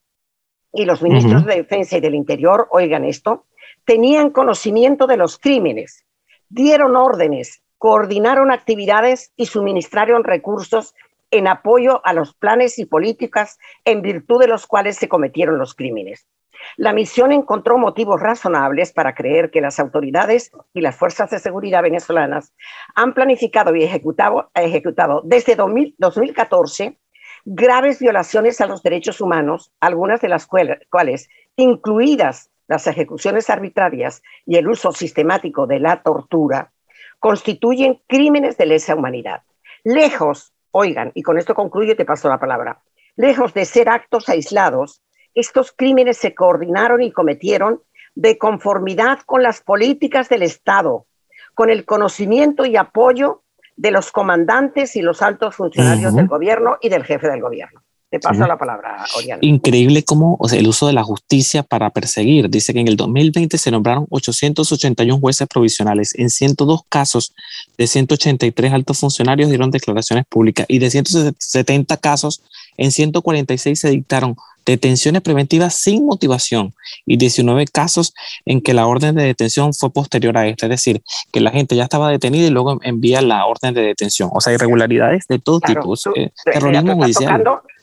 y 0.72 0.84
los 0.84 1.02
ministros 1.02 1.44
de 1.44 1.56
Defensa 1.56 1.98
y 1.98 2.00
del 2.00 2.14
Interior, 2.14 2.66
oigan 2.70 3.04
esto, 3.04 3.46
tenían 3.84 4.30
conocimiento 4.30 5.06
de 5.06 5.16
los 5.16 5.38
crímenes, 5.38 6.04
dieron 6.48 6.96
órdenes, 6.96 7.62
coordinaron 7.78 8.50
actividades 8.50 9.32
y 9.36 9.46
suministraron 9.46 10.24
recursos 10.24 10.94
en 11.30 11.48
apoyo 11.48 12.04
a 12.04 12.12
los 12.12 12.34
planes 12.34 12.78
y 12.78 12.84
políticas 12.84 13.58
en 13.84 14.02
virtud 14.02 14.40
de 14.40 14.48
los 14.48 14.66
cuales 14.66 14.96
se 14.96 15.08
cometieron 15.08 15.58
los 15.58 15.74
crímenes. 15.74 16.28
La 16.76 16.92
misión 16.92 17.32
encontró 17.32 17.76
motivos 17.78 18.20
razonables 18.20 18.92
para 18.92 19.14
creer 19.14 19.50
que 19.50 19.60
las 19.60 19.80
autoridades 19.80 20.52
y 20.72 20.80
las 20.80 20.96
fuerzas 20.96 21.30
de 21.30 21.38
seguridad 21.38 21.82
venezolanas 21.82 22.54
han 22.94 23.14
planificado 23.14 23.74
y 23.74 23.82
ejecutado, 23.82 24.50
ejecutado 24.54 25.22
desde 25.24 25.56
2014 25.56 26.98
graves 27.44 27.98
violaciones 27.98 28.60
a 28.60 28.66
los 28.66 28.82
derechos 28.82 29.20
humanos, 29.20 29.72
algunas 29.80 30.20
de 30.20 30.28
las 30.28 30.46
cuales, 30.46 31.28
incluidas 31.56 32.50
las 32.68 32.86
ejecuciones 32.86 33.50
arbitrarias 33.50 34.22
y 34.46 34.56
el 34.56 34.68
uso 34.68 34.92
sistemático 34.92 35.66
de 35.66 35.80
la 35.80 36.02
tortura, 36.02 36.72
constituyen 37.18 38.00
crímenes 38.06 38.56
de 38.56 38.66
lesa 38.66 38.94
humanidad. 38.94 39.42
Lejos, 39.84 40.52
oigan, 40.70 41.12
y 41.14 41.22
con 41.22 41.38
esto 41.38 41.54
concluyo 41.54 41.92
y 41.92 41.96
te 41.96 42.04
paso 42.04 42.28
la 42.28 42.40
palabra, 42.40 42.82
lejos 43.16 43.52
de 43.54 43.64
ser 43.64 43.88
actos 43.88 44.28
aislados, 44.28 45.02
estos 45.34 45.72
crímenes 45.72 46.18
se 46.18 46.34
coordinaron 46.34 47.02
y 47.02 47.12
cometieron 47.12 47.82
de 48.14 48.38
conformidad 48.38 49.20
con 49.26 49.42
las 49.42 49.60
políticas 49.60 50.28
del 50.28 50.42
Estado, 50.42 51.06
con 51.54 51.70
el 51.70 51.84
conocimiento 51.84 52.64
y 52.64 52.76
apoyo 52.76 53.41
de 53.76 53.90
los 53.90 54.12
comandantes 54.12 54.96
y 54.96 55.02
los 55.02 55.22
altos 55.22 55.54
funcionarios 55.54 56.14
del 56.14 56.26
gobierno 56.26 56.78
y 56.80 56.88
del 56.88 57.04
jefe 57.04 57.28
del 57.28 57.40
gobierno. 57.40 57.81
Te 58.12 58.20
paso 58.20 58.46
la 58.46 58.58
palabra, 58.58 59.06
Oriana. 59.16 59.38
Increíble 59.40 60.02
cómo 60.04 60.38
el 60.52 60.68
uso 60.68 60.86
de 60.86 60.92
la 60.92 61.02
justicia 61.02 61.62
para 61.62 61.88
perseguir. 61.88 62.50
Dice 62.50 62.74
que 62.74 62.80
en 62.80 62.88
el 62.88 62.96
2020 62.98 63.56
se 63.56 63.70
nombraron 63.70 64.06
881 64.10 65.18
jueces 65.18 65.48
provisionales. 65.48 66.14
En 66.18 66.28
102 66.28 66.82
casos 66.90 67.32
de 67.78 67.86
183 67.86 68.70
altos 68.74 68.98
funcionarios 68.98 69.48
dieron 69.48 69.70
declaraciones 69.70 70.26
públicas 70.28 70.66
y 70.68 70.78
de 70.78 70.90
170 70.90 71.96
casos, 71.96 72.42
en 72.76 72.92
146 72.92 73.80
se 73.80 73.88
dictaron 73.88 74.36
detenciones 74.66 75.22
preventivas 75.22 75.74
sin 75.74 76.04
motivación 76.04 76.74
y 77.06 77.16
19 77.16 77.64
casos 77.68 78.12
en 78.44 78.60
que 78.60 78.74
la 78.74 78.86
orden 78.86 79.14
de 79.14 79.24
detención 79.24 79.72
fue 79.72 79.90
posterior 79.90 80.36
a 80.36 80.46
esta, 80.46 80.66
es 80.66 80.70
decir, 80.70 81.02
que 81.32 81.40
la 81.40 81.50
gente 81.50 81.76
ya 81.76 81.84
estaba 81.84 82.10
detenida 82.10 82.46
y 82.46 82.50
luego 82.50 82.78
envía 82.82 83.22
la 83.22 83.46
orden 83.46 83.72
de 83.72 83.80
detención. 83.80 84.28
O 84.34 84.42
sea, 84.42 84.52
irregularidades 84.52 85.26
de 85.28 85.38
todo 85.38 85.60
tipo. 85.60 85.94
Eh, 86.14 86.30
terrorismo 86.44 86.94
judicial 86.94 87.42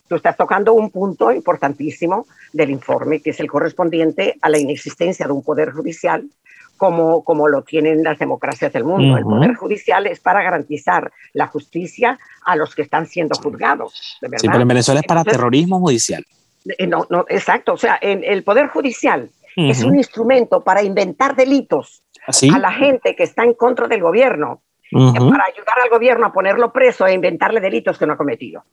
tú 0.10 0.16
estás 0.16 0.36
tocando 0.36 0.74
un 0.74 0.90
punto 0.90 1.32
importantísimo 1.32 2.26
del 2.52 2.72
informe, 2.72 3.22
que 3.22 3.30
es 3.30 3.40
el 3.40 3.48
correspondiente 3.48 4.38
a 4.42 4.50
la 4.50 4.58
inexistencia 4.58 5.28
de 5.28 5.32
un 5.32 5.44
poder 5.44 5.72
judicial 5.72 6.28
como, 6.76 7.24
como 7.24 7.48
lo 7.48 7.62
tienen 7.62 8.04
las 8.04 8.18
democracias 8.18 8.74
del 8.74 8.86
mundo. 8.86 9.18
El 9.18 9.24
poder 9.24 9.54
judicial 9.54 10.08
es 10.08 10.20
para 10.20 10.42
garantizar 10.42 11.12
la 11.34 11.48
justicia 11.48 12.18
a 12.44 12.56
los 12.56 12.74
que 12.74 12.82
están 12.82 13.06
siendo 13.06 13.36
juzgados. 13.36 14.18
¿de 14.22 14.30
verdad? 14.30 14.42
Sí, 14.42 14.48
pero 14.48 14.62
en 14.62 14.68
Venezuela 14.68 15.02
es 15.02 15.06
para 15.06 15.24
terrorismo 15.24 15.80
judicial. 15.80 16.26
Eh, 16.78 16.88
no, 16.88 17.06
no, 17.10 17.26
exacto. 17.30 17.74
O 17.74 17.78
sea, 17.78 18.00
en 18.02 18.24
el 18.24 18.44
poder 18.44 18.68
judicial 18.68 19.30
es 19.56 19.84
un 19.84 19.98
instrumento 19.98 20.64
para 20.64 20.82
inventar 20.82 21.36
delitos 21.36 22.02
¿Ah, 22.26 22.56
a 22.56 22.60
la 22.60 22.72
gente 22.72 23.14
que 23.14 23.24
está 23.24 23.44
en 23.44 23.54
contra 23.54 23.88
del 23.88 24.02
gobierno 24.02 24.62
para 24.92 25.46
ayudar 25.46 25.80
al 25.84 25.90
gobierno 25.90 26.26
a 26.26 26.34
ponerlo 26.34 26.74
preso 26.74 27.06
e 27.06 27.14
inventarle 27.14 27.60
delitos 27.60 27.98
que 27.98 28.06
no 28.06 28.14
ha 28.14 28.18
cometido. 28.18 28.64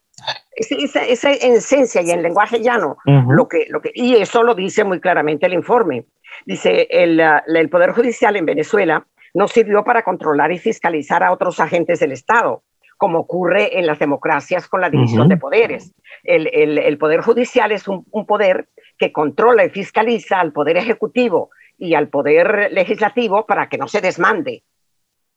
Esa, 0.54 1.02
esa 1.04 1.30
esencia 1.30 2.00
y 2.02 2.10
en 2.10 2.22
lenguaje 2.22 2.60
llano, 2.60 2.96
lo 3.04 3.48
que, 3.48 3.66
lo 3.68 3.80
que, 3.80 3.90
y 3.94 4.16
eso 4.16 4.42
lo 4.42 4.54
dice 4.54 4.84
muy 4.84 5.00
claramente 5.00 5.46
el 5.46 5.52
informe. 5.52 6.06
Dice, 6.44 6.86
el, 6.90 7.20
el 7.20 7.68
Poder 7.68 7.92
Judicial 7.92 8.36
en 8.36 8.46
Venezuela 8.46 9.06
no 9.34 9.48
sirvió 9.48 9.84
para 9.84 10.02
controlar 10.02 10.52
y 10.52 10.58
fiscalizar 10.58 11.22
a 11.22 11.32
otros 11.32 11.60
agentes 11.60 12.00
del 12.00 12.12
Estado, 12.12 12.62
como 12.96 13.18
ocurre 13.20 13.78
en 13.78 13.86
las 13.86 13.98
democracias 13.98 14.66
con 14.68 14.80
la 14.80 14.88
división 14.88 15.28
de 15.28 15.36
poderes. 15.36 15.92
El, 16.24 16.48
el, 16.52 16.78
el, 16.78 16.96
Poder 16.96 17.20
Judicial 17.20 17.72
es 17.72 17.86
un, 17.86 18.06
un 18.10 18.24
poder 18.24 18.68
que 18.96 19.12
controla 19.12 19.66
y 19.66 19.70
fiscaliza 19.70 20.40
al 20.40 20.52
Poder 20.52 20.78
Ejecutivo 20.78 21.50
y 21.76 21.94
al 21.94 22.08
Poder 22.08 22.72
Legislativo 22.72 23.44
para 23.44 23.68
que 23.68 23.76
no 23.76 23.88
se 23.88 24.00
desmande 24.00 24.62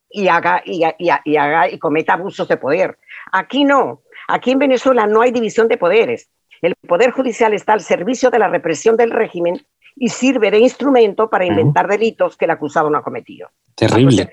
y 0.09 0.27
haga 0.27 0.61
y, 0.65 0.83
y, 0.97 1.37
haga 1.37 1.69
y 1.69 1.77
cometa 1.77 2.13
abusos 2.13 2.47
de 2.47 2.57
poder. 2.57 2.97
Aquí 3.31 3.63
no. 3.63 4.01
Aquí 4.27 4.51
en 4.51 4.59
Venezuela 4.59 5.07
no 5.07 5.21
hay 5.21 5.31
división 5.31 5.67
de 5.67 5.77
poderes. 5.77 6.29
El 6.61 6.75
poder 6.87 7.11
judicial 7.11 7.53
está 7.53 7.73
al 7.73 7.81
servicio 7.81 8.29
de 8.29 8.39
la 8.39 8.47
represión 8.47 8.97
del 8.97 9.11
régimen 9.11 9.65
y 9.95 10.09
sirve 10.09 10.51
de 10.51 10.59
instrumento 10.59 11.29
para 11.29 11.45
inventar 11.45 11.87
delitos 11.87 12.37
que 12.37 12.45
el 12.45 12.51
acusado 12.51 12.89
no 12.89 12.97
ha 12.97 13.03
cometido. 13.03 13.49
Terrible. 13.75 14.31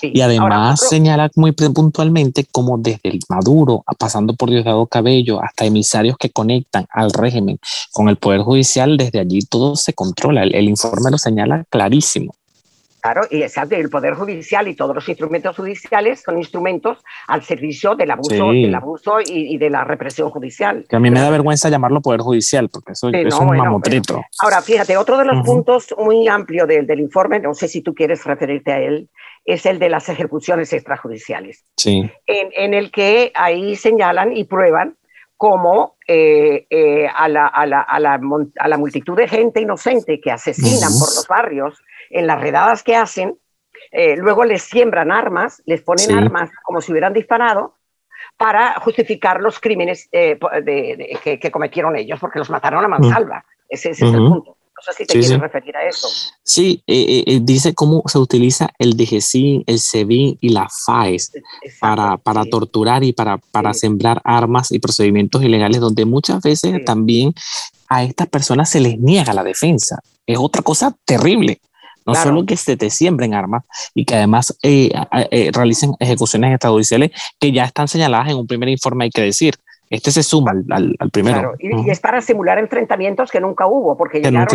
Y 0.00 0.20
además 0.22 0.80
señala 0.88 1.30
muy 1.36 1.52
puntualmente 1.52 2.46
cómo 2.50 2.78
desde 2.78 3.10
el 3.10 3.20
Maduro, 3.28 3.84
pasando 3.98 4.34
por 4.34 4.48
Diosdado 4.48 4.86
Cabello, 4.86 5.42
hasta 5.42 5.66
emisarios 5.66 6.16
que 6.16 6.30
conectan 6.30 6.86
al 6.90 7.10
régimen 7.12 7.58
con 7.92 8.08
el 8.08 8.16
Poder 8.16 8.40
Judicial, 8.40 8.96
desde 8.96 9.20
allí 9.20 9.40
todo 9.42 9.76
se 9.76 9.92
controla. 9.92 10.44
el 10.44 10.68
informe 10.68 11.10
lo 11.10 11.18
señala 11.18 11.64
clarísimo. 11.68 12.34
Claro, 13.02 13.22
y 13.28 13.42
exacto, 13.42 13.74
el 13.74 13.90
Poder 13.90 14.14
Judicial 14.14 14.68
y 14.68 14.76
todos 14.76 14.94
los 14.94 15.08
instrumentos 15.08 15.56
judiciales 15.56 16.22
son 16.24 16.38
instrumentos 16.38 16.98
al 17.26 17.42
servicio 17.42 17.96
del 17.96 18.12
abuso, 18.12 18.52
del 18.52 18.72
abuso 18.72 19.16
y, 19.20 19.58
de 19.58 19.70
la 19.70 19.82
represión 19.82 20.30
judicial. 20.30 20.86
Que 20.88 20.94
a 20.94 21.00
mí 21.00 21.10
me 21.10 21.18
da 21.18 21.28
vergüenza 21.28 21.68
llamarlo 21.68 22.00
Poder 22.00 22.20
Judicial, 22.20 22.68
porque 22.68 22.92
eso, 22.92 23.08
es 23.08 23.34
un 23.34 23.56
mamotreto. 23.56 24.22
ahora, 24.38 24.62
fíjate, 24.62 24.96
otro 24.96 25.18
de 25.18 25.24
los 25.24 25.44
puntos 25.44 25.92
muy 25.98 26.28
amplios 26.28 26.68
del, 26.68 27.00
informe, 27.00 27.40
no 27.40 27.54
sé 27.54 27.66
si 27.66 27.82
tú 27.82 27.92
quieres 27.92 28.24
referirte 28.24 28.70
a 28.70 28.78
él, 28.78 29.10
es 29.44 29.66
el 29.66 29.80
de 29.80 29.88
las 29.88 30.08
ejecuciones 30.08 30.72
extrajudiciales. 30.72 31.64
Sí. 31.76 32.08
En, 32.26 32.72
el 32.72 32.92
que 32.92 33.32
ahí 33.34 33.74
señalan 33.74 34.36
y 34.36 34.44
prueban 34.44 34.96
cómo 35.36 35.96
eh, 36.06 36.68
eh, 36.70 37.08
a, 37.12 37.28
la, 37.28 37.48
a, 37.48 37.66
la, 37.66 37.80
a, 37.80 37.98
la, 37.98 38.20
a, 38.60 38.68
la, 38.68 38.78
multitud 38.78 39.16
de 39.16 39.26
gente 39.26 39.60
inocente 39.60 40.20
que 40.20 40.30
asesinan 40.30 40.92
por 41.00 41.08
los 41.08 41.26
barrios, 41.28 41.82
en 42.12 42.26
las 42.26 42.40
redadas 42.40 42.82
que 42.82 42.94
hacen, 42.94 43.38
eh, 43.90 44.16
luego 44.16 44.44
les 44.44 44.62
siembran 44.62 45.10
armas, 45.10 45.62
les 45.66 45.82
ponen 45.82 46.16
armas 46.16 46.50
como 46.62 46.80
si 46.80 46.92
hubieran 46.92 47.12
disparado 47.12 47.76
para 48.36 48.78
justificar 48.80 49.40
los 49.40 49.58
crímenes 49.58 50.08
eh, 50.12 50.38
que, 51.22 51.50
cometieron 51.50 51.96
ellos, 51.96 52.18
porque 52.20 52.38
los 52.38 52.50
mataron 52.50 52.84
a 52.84 52.88
mansalva. 52.88 53.44
Ese, 53.68 53.90
es 53.90 54.02
el 54.02 54.12
punto. 54.12 54.56
No 54.74 54.92
sé 54.92 54.92
si 54.94 55.06
te 55.06 55.20
quieres 55.20 55.38
referir 55.38 55.76
a 55.76 55.86
eso. 55.86 56.08
Sí, 56.42 56.82
eh, 56.86 57.38
dice 57.42 57.74
cómo 57.74 58.02
se 58.06 58.18
utiliza 58.18 58.70
el 58.78 58.96
DGCIN, 58.96 59.64
el 59.66 59.78
SEBIN 59.78 60.38
y 60.40 60.48
la 60.48 60.68
FAES 60.68 61.32
para, 61.80 62.16
para 62.16 62.44
torturar 62.44 63.04
y 63.04 63.12
para, 63.12 63.38
para 63.38 63.74
sembrar 63.74 64.20
armas 64.24 64.72
y 64.72 64.80
procedimientos 64.80 65.42
ilegales, 65.42 65.80
donde 65.80 66.04
muchas 66.04 66.42
veces 66.42 66.84
también 66.84 67.32
a 67.88 68.02
estas 68.02 68.26
personas 68.28 68.70
se 68.70 68.80
les 68.80 68.98
niega 68.98 69.34
la 69.34 69.44
defensa. 69.44 70.00
Es 70.26 70.38
otra 70.38 70.62
cosa 70.62 70.96
terrible. 71.04 71.60
No 72.06 72.14
solo 72.14 72.44
que 72.46 72.56
se 72.56 72.76
te 72.76 72.90
siembren 72.90 73.34
armas 73.34 73.64
y 73.94 74.04
que 74.04 74.16
además 74.16 74.56
eh, 74.62 74.90
eh, 75.30 75.50
realicen 75.52 75.94
ejecuciones 75.98 76.52
extrajudiciales 76.52 77.10
que 77.38 77.52
ya 77.52 77.64
están 77.64 77.88
señaladas 77.88 78.30
en 78.30 78.36
un 78.36 78.46
primer 78.46 78.68
informe, 78.68 79.04
hay 79.04 79.10
que 79.10 79.22
decir. 79.22 79.54
Este 79.90 80.10
se 80.10 80.22
suma 80.22 80.52
al, 80.70 80.96
primero. 81.12 81.52
y, 81.58 81.90
es 81.90 82.00
para 82.00 82.22
simular 82.22 82.58
enfrentamientos 82.58 83.30
que 83.30 83.42
nunca 83.42 83.66
hubo, 83.66 83.94
porque 83.94 84.22
llegaron, 84.22 84.48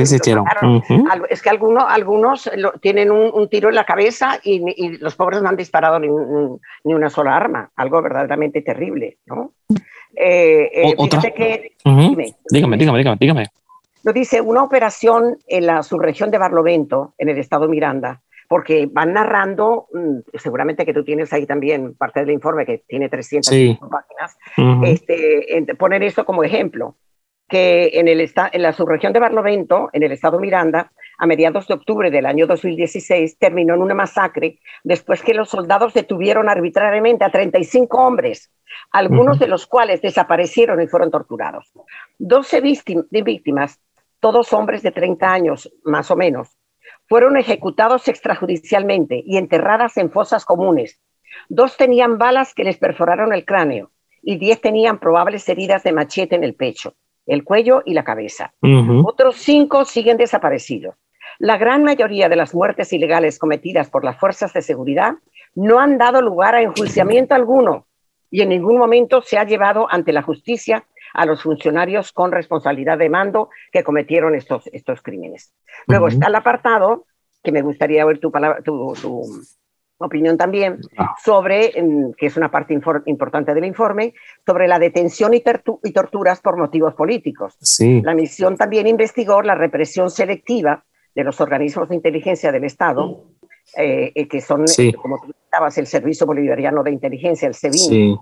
Es 1.29 1.41
que 1.43 1.49
algunos, 1.51 1.83
algunos 1.87 2.49
tienen 2.81 3.11
un, 3.11 3.47
tiro 3.47 3.69
en 3.69 3.75
la 3.75 3.85
cabeza 3.85 4.39
y, 4.43 4.97
los 4.97 5.15
pobres 5.15 5.43
no 5.43 5.49
han 5.49 5.55
disparado 5.55 5.99
ni, 5.99 6.07
ni, 6.07 6.93
una 6.95 7.11
sola 7.11 7.35
arma. 7.35 7.69
Algo 7.75 8.01
verdaderamente 8.01 8.63
terrible, 8.63 9.19
¿no? 9.27 9.51
Eh, 10.15 10.95
que, 11.35 11.75
dígame, 12.49 12.77
dígame, 12.77 12.97
dígame, 12.97 13.17
dígame. 13.19 13.45
Lo 14.03 14.13
dice 14.13 14.41
una 14.41 14.63
operación 14.63 15.37
en 15.47 15.65
la 15.65 15.83
subregión 15.83 16.31
de 16.31 16.37
Barlovento, 16.37 17.13
en 17.17 17.29
el 17.29 17.37
estado 17.37 17.67
Miranda, 17.67 18.21
porque 18.47 18.87
van 18.89 19.13
narrando, 19.13 19.87
mm, 19.93 20.37
seguramente 20.37 20.85
que 20.85 20.93
tú 20.93 21.03
tienes 21.03 21.33
ahí 21.33 21.45
también 21.45 21.95
parte 21.95 22.21
del 22.21 22.31
informe 22.31 22.65
que 22.65 22.83
tiene 22.87 23.09
300 23.09 23.53
páginas, 23.89 24.37
este, 24.83 25.75
poner 25.77 26.03
esto 26.03 26.25
como 26.25 26.43
ejemplo, 26.43 26.95
que 27.49 27.91
en, 27.93 28.07
el 28.07 28.29
en 28.51 28.61
la 28.61 28.73
subregión 28.73 29.13
de 29.13 29.19
Barlovento, 29.19 29.89
en 29.93 30.03
el 30.03 30.11
estado 30.11 30.39
Miranda, 30.39 30.91
a 31.17 31.25
mediados 31.25 31.67
de 31.67 31.73
octubre 31.73 32.11
del 32.11 32.25
año 32.25 32.45
2016, 32.45 33.37
terminó 33.39 33.73
en 33.73 33.81
una 33.81 33.93
masacre 33.93 34.59
después 34.83 35.21
que 35.21 35.33
los 35.33 35.49
soldados 35.49 35.93
detuvieron 35.93 36.49
arbitrariamente 36.49 37.23
a 37.23 37.31
35 37.31 37.97
hombres, 37.97 38.51
algunos 38.91 39.39
de 39.39 39.47
los 39.47 39.65
cuales 39.65 40.01
desaparecieron 40.01 40.81
y 40.81 40.87
fueron 40.87 41.09
torturados. 41.09 41.71
12 42.19 42.61
víctimas 42.61 43.79
todos 44.19 44.53
hombres 44.53 44.81
de 44.81 44.91
30 44.91 45.31
años, 45.31 45.71
más 45.83 46.11
o 46.11 46.15
menos, 46.15 46.57
fueron 47.07 47.37
ejecutados 47.37 48.07
extrajudicialmente 48.07 49.23
y 49.25 49.37
enterradas 49.37 49.97
en 49.97 50.11
fosas 50.11 50.45
comunes. 50.45 50.99
Dos 51.49 51.77
tenían 51.77 52.17
balas 52.17 52.53
que 52.53 52.63
les 52.63 52.77
perforaron 52.77 53.33
el 53.33 53.45
cráneo 53.45 53.91
y 54.21 54.37
diez 54.37 54.59
tenían 54.59 54.99
probables 54.99 55.47
heridas 55.47 55.83
de 55.83 55.93
machete 55.93 56.35
en 56.35 56.43
el 56.43 56.55
pecho, 56.55 56.95
el 57.25 57.43
cuello 57.43 57.83
y 57.85 57.93
la 57.93 58.03
cabeza. 58.03 58.53
Otros 59.05 59.37
cinco 59.37 59.85
siguen 59.85 60.17
desaparecidos. 60.17 60.95
La 61.39 61.57
gran 61.57 61.83
mayoría 61.83 62.29
de 62.29 62.35
las 62.35 62.55
muertes 62.55 62.91
ilegales 62.93 63.37
cometidas 63.37 63.89
por 63.89 64.03
las 64.03 64.17
fuerzas 64.17 64.53
de 64.53 64.61
seguridad 64.61 65.13
no 65.53 65.79
han 65.79 65.97
dado 65.97 66.21
lugar 66.21 66.55
a 66.55 66.61
enjuiciamiento 66.61 67.35
alguno 67.35 67.85
y 68.31 68.41
en 68.41 68.49
ningún 68.49 68.77
momento 68.77 69.21
se 69.21 69.37
ha 69.37 69.43
llevado 69.43 69.87
ante 69.89 70.13
la 70.13 70.21
justicia 70.21 70.85
a 71.17 71.25
los 71.25 71.41
funcionarios 71.41 72.11
con 72.11 72.31
responsabilidad 72.31 72.97
de 72.97 73.09
mando 73.09 73.49
que 73.71 73.83
cometieron 73.83 74.35
estos, 74.35 74.67
estos 74.71 75.01
crímenes. 75.01 75.51
Luego 75.87 76.07
está 76.07 76.27
el 76.27 76.35
apartado, 76.35 77.05
que 77.43 77.51
me 77.51 77.63
gustaría 77.63 78.05
oír 78.05 78.19
tu, 78.19 78.31
palabra, 78.31 78.61
tu, 78.61 78.93
opinión 79.97 80.37
también, 80.37 80.79
ah. 80.95 81.15
sobre, 81.23 81.71
que 82.15 82.27
es 82.27 82.37
una 82.37 82.51
parte 82.51 82.79
importante 83.07 83.55
del 83.55 83.65
informe, 83.65 84.13
sobre 84.45 84.67
la 84.67 84.77
detención 84.77 85.33
y, 85.33 85.43
y 85.83 85.91
torturas 85.91 86.39
por 86.39 86.55
motivos 86.55 86.93
políticos. 86.93 87.55
Sí. 87.59 87.99
La 88.03 88.13
misión 88.13 88.55
también 88.55 88.85
investigó 88.85 89.41
la 89.41 89.55
represión 89.55 90.11
selectiva 90.11 90.85
de 91.15 91.23
los 91.23 91.41
organismos 91.41 91.89
de 91.89 91.95
inteligencia 91.95 92.51
del 92.51 92.65
Estado 92.65 93.23
eh, 93.75 94.27
que 94.27 94.39
son, 94.39 94.65
como 95.01 95.19
tú 95.19 95.33
el 95.75 95.87
Servicio 95.87 96.27
Bolivariano 96.27 96.83
de 96.83 96.91
Inteligencia, 96.91 97.47
el 97.47 97.55
SEBIN, 97.55 98.17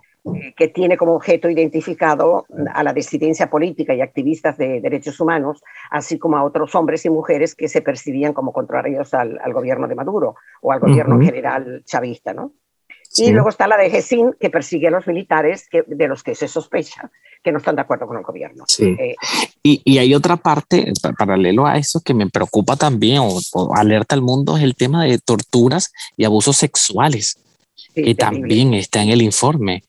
que 0.56 0.68
tiene 0.70 0.98
como 0.98 1.16
objeto 1.16 1.50
identificado 1.50 2.46
a 2.74 2.84
la 2.84 2.94
disidencia 2.94 3.50
política 3.50 3.94
y 3.94 4.02
activistas 4.02 4.58
de 4.58 4.82
derechos 4.82 5.20
humanos, 5.20 5.64
así 5.92 6.18
como 6.18 6.38
a 6.38 6.44
otros 6.44 6.74
hombres 6.76 7.06
y 7.06 7.10
mujeres 7.10 7.56
que 7.56 7.68
se 7.68 7.82
percibían 7.82 8.34
como 8.34 8.52
contrarios 8.52 9.14
al, 9.14 9.40
gobierno 9.54 9.88
de 9.88 9.96
Maduro 9.96 10.36
o 10.62 10.72
al 10.72 10.80
gobierno 10.80 11.20
general 11.20 11.84
chavista, 11.86 12.34
¿no? 12.34 12.54
Y 13.18 13.32
luego 13.32 13.48
está 13.50 13.68
la 13.68 13.78
de 13.78 13.90
GESIN, 13.90 14.36
que 14.38 14.50
persigue 14.50 14.88
a 14.88 14.92
los 14.92 15.08
militares 15.08 15.70
que, 15.70 15.84
de 15.88 16.08
los 16.08 16.22
que 16.22 16.36
se 16.36 16.50
sospecha 16.50 17.10
que 17.46 17.52
no 17.52 17.60
están 17.60 17.76
de 17.76 17.84
acuerdo 17.84 18.08
con 18.08 18.18
el 18.18 18.24
gobierno. 18.24 18.66
Sí. 18.68 18.96
Eh, 19.00 19.16
y, 19.62 19.80
y, 19.86 20.00
hay 20.00 20.16
otra 20.16 20.36
parte, 20.36 20.92
paralelo 21.18 21.68
a 21.68 21.78
eso, 21.78 22.02
que 22.02 22.16
me 22.16 22.28
preocupa 22.28 22.76
también 22.76 23.22
o, 23.22 23.76
alerta 23.76 24.16
al 24.16 24.24
mundo, 24.24 24.58
es 24.58 24.64
el 24.64 24.76
tema 24.76 25.06
de 25.06 25.20
torturas 25.20 25.94
y 26.18 26.26
abusos 26.26 26.58
sexuales, 26.58 27.38
que 27.94 28.16
también 28.16 28.74
está 28.74 29.04
en 29.04 29.10
el 29.10 29.22
informe. 29.22 29.84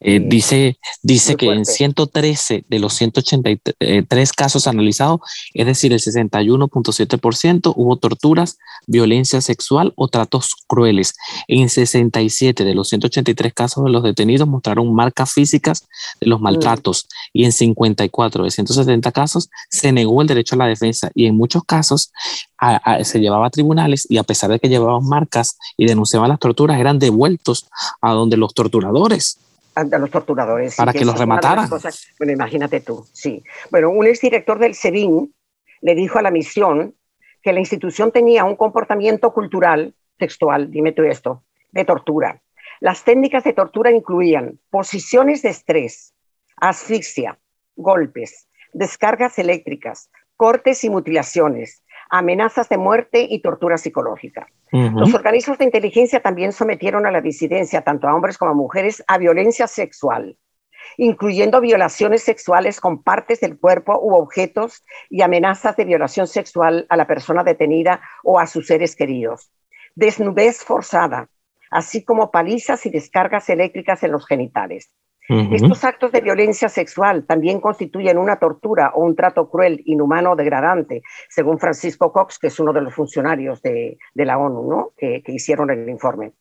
Eh, 0.00 0.20
dice 0.20 0.78
dice 1.02 1.36
que 1.36 1.46
en 1.46 1.64
113 1.64 2.64
de 2.68 2.78
los 2.78 2.94
183 2.94 4.32
casos 4.32 4.66
analizados, 4.66 5.20
es 5.54 5.66
decir, 5.66 5.92
el 5.92 6.00
61.7% 6.00 7.72
hubo 7.76 7.96
torturas, 7.96 8.58
violencia 8.86 9.40
sexual 9.40 9.92
o 9.96 10.08
tratos 10.08 10.54
crueles. 10.66 11.14
En 11.48 11.68
67 11.68 12.64
de 12.64 12.74
los 12.74 12.88
183 12.88 13.52
casos 13.52 13.84
de 13.84 13.90
los 13.90 14.02
detenidos 14.02 14.48
mostraron 14.48 14.94
marcas 14.94 15.32
físicas 15.32 15.86
de 16.20 16.28
los 16.28 16.40
mm. 16.40 16.44
maltratos 16.44 17.08
y 17.32 17.44
en 17.44 17.52
54 17.52 18.44
de 18.44 18.50
170 18.50 19.12
casos 19.12 19.48
se 19.70 19.92
negó 19.92 20.22
el 20.22 20.28
derecho 20.28 20.54
a 20.54 20.58
la 20.58 20.66
defensa 20.66 21.10
y 21.14 21.26
en 21.26 21.36
muchos 21.36 21.64
casos 21.64 22.12
se 23.02 23.20
llevaba 23.20 23.46
a 23.46 23.50
tribunales 23.50 24.06
y 24.08 24.18
a 24.18 24.22
pesar 24.22 24.50
de 24.50 24.60
que 24.60 24.68
llevaban 24.68 25.04
marcas 25.04 25.58
y 25.76 25.86
denunciaban 25.86 26.28
las 26.28 26.38
torturas, 26.38 26.78
eran 26.78 26.98
devueltos 26.98 27.66
a 28.00 28.12
donde 28.12 28.36
los 28.36 28.54
torturadores 28.54 29.38
a 29.74 29.84
los 29.84 30.10
torturadores. 30.10 30.76
Para 30.76 30.92
que, 30.92 31.04
los 31.04 31.18
remataran. 31.18 31.68
Bueno, 32.18 32.32
imagínate 32.32 32.80
tú, 32.80 33.06
sí. 33.12 33.42
Bueno, 33.70 33.90
un 33.90 34.06
exdirector 34.06 34.58
del 34.58 34.74
SEBIN 34.74 35.34
le 35.80 35.94
dijo 35.94 36.18
a 36.18 36.22
la 36.22 36.30
misión 36.30 36.94
que 37.42 37.52
la 37.52 37.60
institución 37.60 38.12
tenía 38.12 38.44
un 38.44 38.56
comportamiento 38.56 39.32
cultural, 39.32 39.94
textual, 40.18 40.70
dime 40.70 40.92
tú 40.92 41.02
esto, 41.02 41.42
de 41.72 41.84
tortura. 41.84 42.40
Las 42.80 43.04
técnicas 43.04 43.44
de 43.44 43.52
tortura 43.52 43.90
incluían 43.90 44.58
posiciones 44.70 45.42
de 45.42 45.50
estrés, 45.50 46.14
asfixia, 46.56 47.38
golpes, 47.76 48.48
descargas 48.72 49.38
eléctricas, 49.38 50.10
cortes 50.36 50.82
y 50.84 50.90
mutilaciones, 50.90 51.82
amenazas 52.12 52.68
de 52.68 52.76
muerte 52.76 53.26
y 53.28 53.40
tortura 53.40 53.78
psicológica. 53.78 54.46
Los 54.70 55.14
organismos 55.14 55.56
de 55.58 55.64
inteligencia 55.64 56.20
también 56.20 56.52
sometieron 56.52 57.06
a 57.06 57.10
la 57.10 57.22
disidencia, 57.22 57.82
tanto 57.82 58.06
a 58.06 58.14
hombres 58.14 58.36
como 58.36 58.52
a 58.52 58.54
mujeres, 58.54 59.02
a 59.06 59.16
violencia 59.16 59.66
sexual, 59.66 60.36
incluyendo 60.98 61.60
violaciones 61.62 62.22
sexuales 62.22 62.80
con 62.80 63.02
partes 63.02 63.40
del 63.40 63.58
cuerpo 63.58 63.98
u 63.98 64.14
objetos 64.14 64.84
y 65.08 65.22
amenazas 65.22 65.74
de 65.76 65.86
violación 65.86 66.26
sexual 66.26 66.86
a 66.90 66.96
la 66.98 67.06
persona 67.06 67.44
detenida 67.44 68.02
o 68.22 68.38
a 68.38 68.46
sus 68.46 68.66
seres 68.66 68.94
queridos, 68.94 69.50
desnudez 69.94 70.62
forzada, 70.62 71.28
así 71.70 72.04
como 72.04 72.30
palizas 72.30 72.84
y 72.84 72.90
descargas 72.90 73.48
eléctricas 73.48 74.02
en 74.02 74.12
los 74.12 74.26
genitales. 74.26 74.92
Estos 75.28 75.84
actos 75.84 76.10
de 76.10 76.20
violencia 76.20 76.68
sexual 76.68 77.24
también 77.24 77.60
constituyen 77.60 78.18
una 78.18 78.38
tortura 78.38 78.92
o 78.94 79.04
un 79.04 79.14
trato 79.14 79.48
cruel, 79.48 79.80
inhumano 79.86 80.32
o 80.32 80.36
degradante, 80.36 81.02
según 81.28 81.58
Francisco 81.58 82.12
Cox, 82.12 82.38
que 82.38 82.48
es 82.48 82.58
uno 82.58 82.72
de 82.72 82.80
los 82.80 82.92
funcionarios 82.92 83.62
de, 83.62 83.98
la 84.14 84.38
ONU 84.38 84.68
¿no? 84.68 84.92
que, 84.96 85.22
hicieron 85.28 85.70
el 85.70 85.88
informe. 85.88 86.32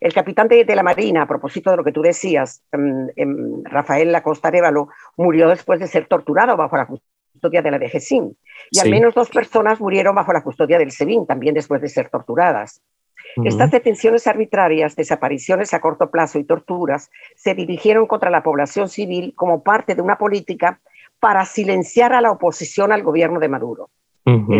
El 0.00 0.14
capitán 0.14 0.48
de, 0.48 0.64
la 0.64 0.82
Marina, 0.82 1.22
a 1.22 1.26
propósito 1.26 1.70
de 1.70 1.76
lo 1.76 1.84
que 1.84 1.92
tú 1.92 2.00
decías, 2.00 2.64
em, 2.72 3.08
em, 3.16 3.62
Rafael 3.64 4.10
Lacosta 4.10 4.48
Arevalo, 4.48 4.88
murió 5.16 5.48
después 5.48 5.78
de 5.78 5.86
ser 5.86 6.06
torturado 6.06 6.56
bajo 6.56 6.76
la 6.76 6.86
custodia 6.86 7.62
de 7.62 7.70
la 7.70 7.78
DGCIN. 7.78 8.36
Y 8.70 8.80
al 8.80 8.90
menos 8.90 9.14
dos 9.14 9.28
personas 9.28 9.80
murieron 9.80 10.14
bajo 10.14 10.32
la 10.32 10.42
custodia 10.42 10.78
del 10.78 10.90
SEBIN, 10.90 11.26
también 11.26 11.54
después 11.54 11.80
de 11.80 11.88
ser 11.88 12.08
torturadas. 12.08 12.82
Estas 13.44 13.70
detenciones 13.70 14.26
arbitrarias, 14.26 14.96
desapariciones 14.96 15.72
a 15.74 15.80
corto 15.80 16.10
plazo 16.10 16.38
y 16.38 16.44
torturas 16.44 17.10
se 17.34 17.54
dirigieron 17.54 18.06
contra 18.06 18.30
la 18.30 18.42
población 18.42 18.88
civil 18.88 19.34
como 19.34 19.62
parte 19.62 19.94
de 19.94 20.02
una 20.02 20.18
política 20.18 20.80
para 21.20 21.44
silenciar 21.44 22.12
a 22.12 22.20
la 22.20 22.30
oposición 22.30 22.92
al 22.92 23.02
gobierno 23.02 23.40
de 23.40 23.48
Maduro. 23.48 23.90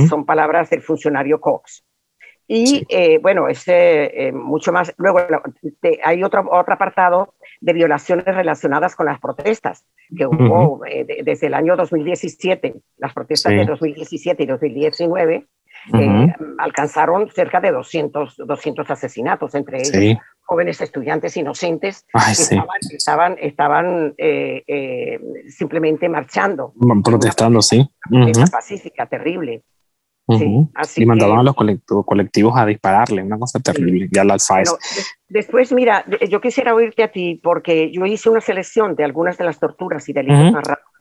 son 0.08 0.24
palabras 0.24 0.70
del 0.70 0.82
funcionario 0.82 1.40
Cox. 1.40 1.84
Y 2.48 2.84
eh, 2.88 3.18
bueno, 3.18 3.48
es 3.48 3.62
eh, 3.66 4.30
mucho 4.34 4.72
más. 4.72 4.92
Luego 4.98 5.20
hay 6.04 6.22
otro, 6.22 6.48
otro 6.50 6.74
apartado 6.74 7.34
de 7.60 7.72
violaciones 7.72 8.26
relacionadas 8.26 8.96
con 8.96 9.06
las 9.06 9.20
protestas 9.20 9.86
que 10.14 10.26
hubo 10.26 10.84
eh, 10.84 11.22
desde 11.24 11.46
el 11.46 11.54
año 11.54 11.76
2017, 11.76 12.74
las 12.98 13.14
protestas 13.14 13.52
de 13.52 13.64
2017 13.64 14.42
y 14.42 14.46
2019 14.46 15.46
eh, 15.92 16.34
alcanzaron 16.58 17.28
cerca 17.30 17.60
de 17.60 17.72
200, 17.72 18.36
200 18.46 18.90
asesinatos, 18.90 19.54
entre 19.54 19.80
ellos 19.80 20.18
jóvenes 20.44 20.80
estudiantes 20.80 21.36
inocentes 21.36 22.04
que 22.12 22.96
estaban, 22.96 23.36
estaban, 23.40 24.14
eh, 24.18 24.62
eh, 24.66 25.20
simplemente 25.48 26.08
marchando. 26.08 26.74
Protestando, 27.04 27.62
sí. 27.62 27.88
Una 28.10 28.46
pacífica, 28.46 29.06
terrible. 29.06 29.62
y 30.28 31.06
mandaban 31.06 31.38
a 31.38 31.42
los 31.42 31.54
colectivos, 31.54 32.54
a 32.56 32.66
dispararle, 32.66 33.22
una 33.22 33.38
cosa 33.38 33.60
terrible, 33.60 34.08
ya 34.10 34.24
las 34.24 34.48
después, 35.28 35.72
mira, 35.72 36.04
yo 36.28 36.40
quisiera 36.40 36.74
oírte 36.74 37.02
a 37.02 37.10
ti 37.10 37.40
porque 37.42 37.90
yo 37.90 38.04
hice 38.06 38.28
una 38.28 38.40
selección 38.40 38.94
de 38.94 39.04
algunas 39.04 39.38
de 39.38 39.44
las 39.44 39.58
torturas 39.58 40.08
y 40.08 40.12
delitos 40.12 40.52
más 40.52 40.64
raros 40.64 40.91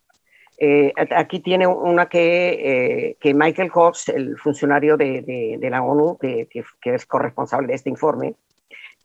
eh, 0.64 0.94
aquí 1.16 1.40
tiene 1.40 1.66
una 1.66 2.06
que, 2.06 3.10
eh, 3.10 3.18
que 3.20 3.34
Michael 3.34 3.72
Hawks, 3.74 4.10
el 4.10 4.38
funcionario 4.38 4.96
de, 4.96 5.58
de, 5.60 5.70
la 5.72 5.82
ONU, 5.82 6.20
que, 6.20 6.48
que, 6.48 6.94
es 6.94 7.06
corresponsable 7.08 7.70
de 7.70 7.74
este 7.74 7.90
informe, 7.90 8.36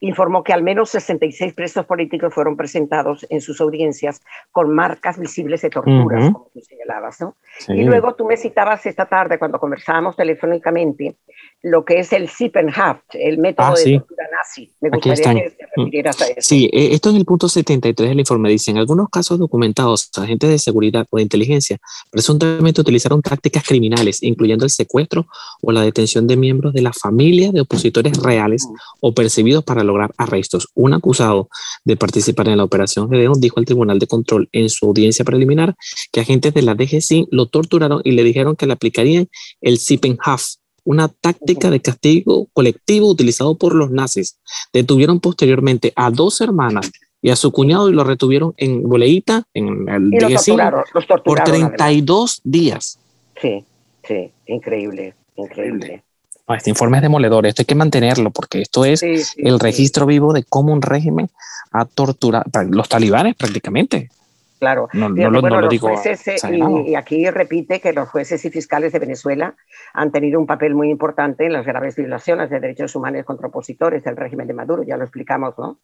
informó 0.00 0.44
que 0.44 0.52
al 0.52 0.62
menos 0.62 0.90
66 0.90 1.54
presos 1.54 1.87
políticos 1.87 2.35
fueron 2.35 2.56
presentados 2.56 3.26
en 3.30 3.40
sus 3.40 3.61
audiencias 3.61 4.20
con 4.52 4.74
marcas 4.74 5.18
visibles 5.18 5.62
de 5.62 5.70
torturas, 5.70 6.30
como 6.32 6.50
tú 6.52 6.61
señalabas. 6.61 7.20
¿no? 7.20 7.37
Y 7.68 7.85
luego 7.85 8.14
tú 8.14 8.26
me 8.26 8.37
citabas 8.37 8.85
esta 8.87 9.06
tarde, 9.06 9.38
cuando 9.38 9.59
conversábamos 9.59 10.16
telefónicamente, 10.16 11.16
lo 11.62 11.85
que 11.85 11.98
es 12.00 12.12
el 12.12 12.28
Sippenhaft, 12.28 13.14
el 13.14 13.38
método 13.38 13.68
ah, 13.68 13.74
de 13.74 13.98
tortura 13.98 14.24
nazi. 14.30 14.72
Me 14.80 14.90
gustaría 14.90 15.42
que 15.42 15.50
te 15.50 15.66
refirieras 15.76 16.20
a 16.20 16.26
eso. 16.26 16.40
Sí, 16.40 16.70
eh, 16.72 16.90
esto 16.92 17.11
en 17.11 17.16
el 17.16 17.24
punto 17.24 17.48
73 17.48 18.11
del 18.11 18.20
informe 18.20 18.50
dice, 18.50 18.70
en 18.70 18.78
algunos 18.78 19.09
casos 19.09 19.38
documentados, 19.38 20.11
agentes 20.16 20.50
de 20.50 20.59
seguridad 20.59 21.06
o 21.11 21.16
de 21.16 21.22
inteligencia 21.22 21.78
presuntamente 22.11 22.80
utilizaron 22.80 23.22
tácticas 23.22 23.64
criminales, 23.64 24.22
incluyendo 24.22 24.64
el 24.64 24.70
secuestro 24.70 25.26
o 25.62 25.72
la 25.72 25.80
detención 25.80 26.26
de 26.26 26.37
miembros 26.37 26.72
de 26.72 26.82
la 26.82 26.92
familia 26.92 27.50
de 27.50 27.62
opositores 27.62 28.22
reales 28.22 28.68
o 29.00 29.12
percibidos 29.12 29.64
para 29.64 29.82
lograr 29.87 30.12
arrestos. 30.16 30.68
Un 30.75 30.94
acusado 30.94 31.49
de 31.85 31.96
participar 31.96 32.49
en 32.49 32.59
la 32.59 32.64
operación 32.64 33.11
Gedeon 33.11 33.40
dijo 33.40 33.59
al 33.59 33.64
Tribunal 33.64 33.99
de 33.99 34.07
Control 34.07 34.49
en 34.53 34.68
su 34.68 34.87
audiencia 34.87 35.25
preliminar 35.25 35.75
que 36.12 36.20
agentes 36.20 36.55
de 36.55 36.62
la 36.62 36.75
DGC 36.75 37.29
lo 37.31 37.46
torturaron 37.46 38.01
y 38.05 38.12
le 38.12 38.25
dijeron 38.25 38.57
que 38.57 38.66
le 38.66 38.72
aplicarían 38.72 39.29
el 39.61 39.79
Sippenhaft 39.79 40.57
una 40.87 41.09
táctica 41.09 41.68
de 41.68 41.81
castigo 41.81 42.46
colectivo 42.53 43.11
utilizado 43.11 43.59
por 43.59 43.75
los 43.75 43.90
nazis. 43.90 44.38
Detuvieron 44.72 45.20
posteriormente 45.20 45.92
a 45.96 46.11
dos 46.11 46.40
hermanas 46.40 46.92
y 47.20 47.31
a 47.31 47.37
su 47.37 47.51
cuñado 47.51 47.90
y 47.90 47.92
lo 47.92 48.05
retuvieron 48.05 48.55
en 48.57 48.85
Boleíta, 48.85 49.42
en 49.53 49.88
el 49.88 50.14
y 50.14 50.33
los 50.33 50.44
torturaron, 50.44 50.85
por 51.25 51.42
32 51.42 52.40
días. 52.44 53.01
Sí, 53.42 53.64
sí, 54.07 54.31
increíble, 54.46 55.14
increíble. 55.35 56.05
Este 56.48 56.70
informe 56.70 56.98
es 56.98 57.02
demoledor, 57.02 57.46
esto 57.46 57.62
hay 57.62 57.66
que 57.66 57.74
mantenerlo 57.74 58.30
porque 58.30 58.62
esto 58.62 58.85
es 58.85 59.02
el 59.37 59.59
registro 59.59 60.06
vivo 60.06 60.32
de 60.32 60.44
cómo 60.44 60.72
un 60.72 60.82
régimen 60.82 61.28
ha 61.72 61.85
torturado, 61.85 62.44
los 62.70 62.88
talibanes 62.88 63.35
prácticamente, 63.35 64.11
Claro. 64.59 64.88
No, 64.94 65.09
lo, 65.11 65.68
digo 65.68 65.88
jueces, 65.88 66.44
eh, 66.44 66.59
y, 66.87 66.94
aquí 66.94 67.28
repite 67.28 67.80
que 67.80 67.92
los 67.92 68.09
jueces 68.09 68.44
y 68.44 68.50
fiscales 68.50 68.92
de 68.92 68.98
Venezuela 68.98 69.54
han 69.92 70.11
tenido 70.11 70.40
un 70.40 70.46
papel 70.46 70.74
muy 70.74 70.90
importante 70.90 71.44
en 71.44 71.52
las 71.52 71.66
graves 71.66 71.96
violaciones 71.96 72.48
de 72.48 72.61
derechos 72.61 72.96
humanos 72.96 73.24
contra 73.24 73.48
opositores 73.48 74.02
del 74.04 74.16
régimen 74.16 74.46
de 74.46 74.54
Maduro, 74.54 74.82
ya 74.82 74.96
lo 74.96 75.04
explicamos, 75.04 75.54
¿no? 75.59 75.78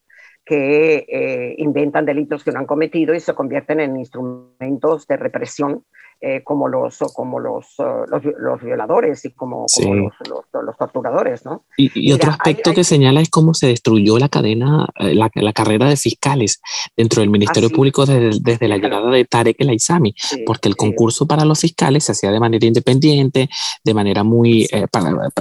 Que 0.44 1.04
eh, 1.08 1.54
inventan 1.58 2.06
delitos 2.06 2.44
que 2.44 2.52
no 2.52 2.60
han 2.60 2.66
cometido 2.66 3.14
y 3.14 3.20
se 3.20 3.34
convierten 3.34 3.80
en 3.80 3.96
instrumentos 3.96 5.06
de 5.06 5.16
represión 5.18 5.84
eh, 6.24 6.42
como 6.44 6.68
los 6.68 6.98
como 7.14 7.40
los, 7.40 7.66
uh, 7.80 8.06
los, 8.08 8.62
violadores 8.62 9.24
y 9.24 9.32
como, 9.32 9.66
los, 9.76 10.76
torturadores, 10.78 11.44
¿no? 11.44 11.64
Y, 11.76 12.12
otro 12.12 12.30
aspecto 12.30 12.72
que 12.72 12.84
señala 12.84 13.20
es 13.20 13.28
cómo 13.28 13.54
se 13.54 13.66
destruyó 13.66 14.20
la 14.20 14.28
cadena, 14.28 14.86
eh, 15.00 15.16
la, 15.16 15.32
la 15.34 15.52
carrera 15.52 15.88
de 15.88 15.96
fiscales 15.96 16.60
dentro 16.96 17.22
del 17.22 17.30
Ministerio 17.30 17.70
Público 17.70 18.06
desde, 18.06 18.38
desde, 18.40 18.68
la 18.68 18.76
llegada 18.76 19.10
de 19.10 19.24
Tarek 19.24 19.56
El 19.58 19.70
Aizami, 19.70 20.14
porque 20.46 20.68
el 20.68 20.76
concurso 20.76 21.26
para 21.26 21.44
los 21.44 21.58
fiscales 21.58 22.04
se 22.04 22.12
hacía 22.12 22.30
de 22.30 22.38
manera 22.38 22.66
independiente, 22.66 23.50
de 23.82 23.94
manera 23.94 24.22
muy, 24.22 24.68
eh, 24.72 24.86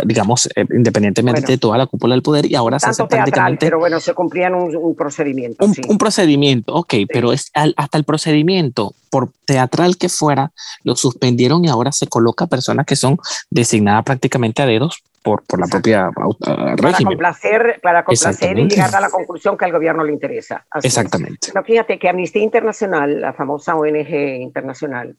digamos, 0.05 0.49
independientemente 0.55 1.43
de 1.43 1.57
toda 1.59 1.77
la 1.77 1.85
cúpula 1.85 2.15
del 2.15 2.23
poder, 2.23 2.49
y 2.49 2.55
ahora 2.55 2.79
se 2.79 2.89
hace 2.89 3.05
prácticamente... 3.05 3.67
Pero 3.67 3.77
bueno, 3.77 3.99
se 3.99 4.15
cumplían 4.15 4.55
un, 4.55 4.95
procedimiento. 4.95 5.63
Un, 5.63 5.75
un, 5.87 5.97
procedimiento, 5.99 6.73
ok, 6.73 6.95
pero 7.07 7.31
es 7.33 7.51
hasta 7.53 7.99
el 7.99 8.03
procedimiento, 8.03 8.95
por 9.11 9.31
teatral 9.45 9.97
que 9.97 10.09
fuera, 10.09 10.53
lo 10.83 10.95
suspendieron 10.95 11.65
y 11.65 11.69
ahora 11.69 11.91
se 11.91 12.07
coloca 12.07 12.47
personas 12.47 12.85
que 12.85 12.95
son 12.95 13.17
designadas 13.49 14.03
prácticamente 14.03 14.61
a 14.61 14.65
dedos 14.65 15.03
por, 15.21 15.43
por 15.43 15.59
la 15.59 15.67
propia 15.67 16.09
uh, 16.09 16.35
para 16.75 16.97
Complacer, 16.97 17.79
para 17.81 18.03
complacer 18.03 18.57
y 18.57 18.67
llegar 18.67 18.95
a 18.95 19.01
la 19.01 19.09
conclusión 19.09 19.57
que 19.57 19.65
al 19.65 19.71
gobierno 19.71 20.03
le 20.03 20.13
interesa. 20.13 20.65
Exactamente. 20.81 21.51
fíjate 21.63 21.99
que 21.99 22.09
Amnistía 22.09 22.41
Internacional, 22.41 23.21
la 23.21 23.33
famosa 23.33 23.75
ONG 23.75 24.41
internacional, 24.41 25.15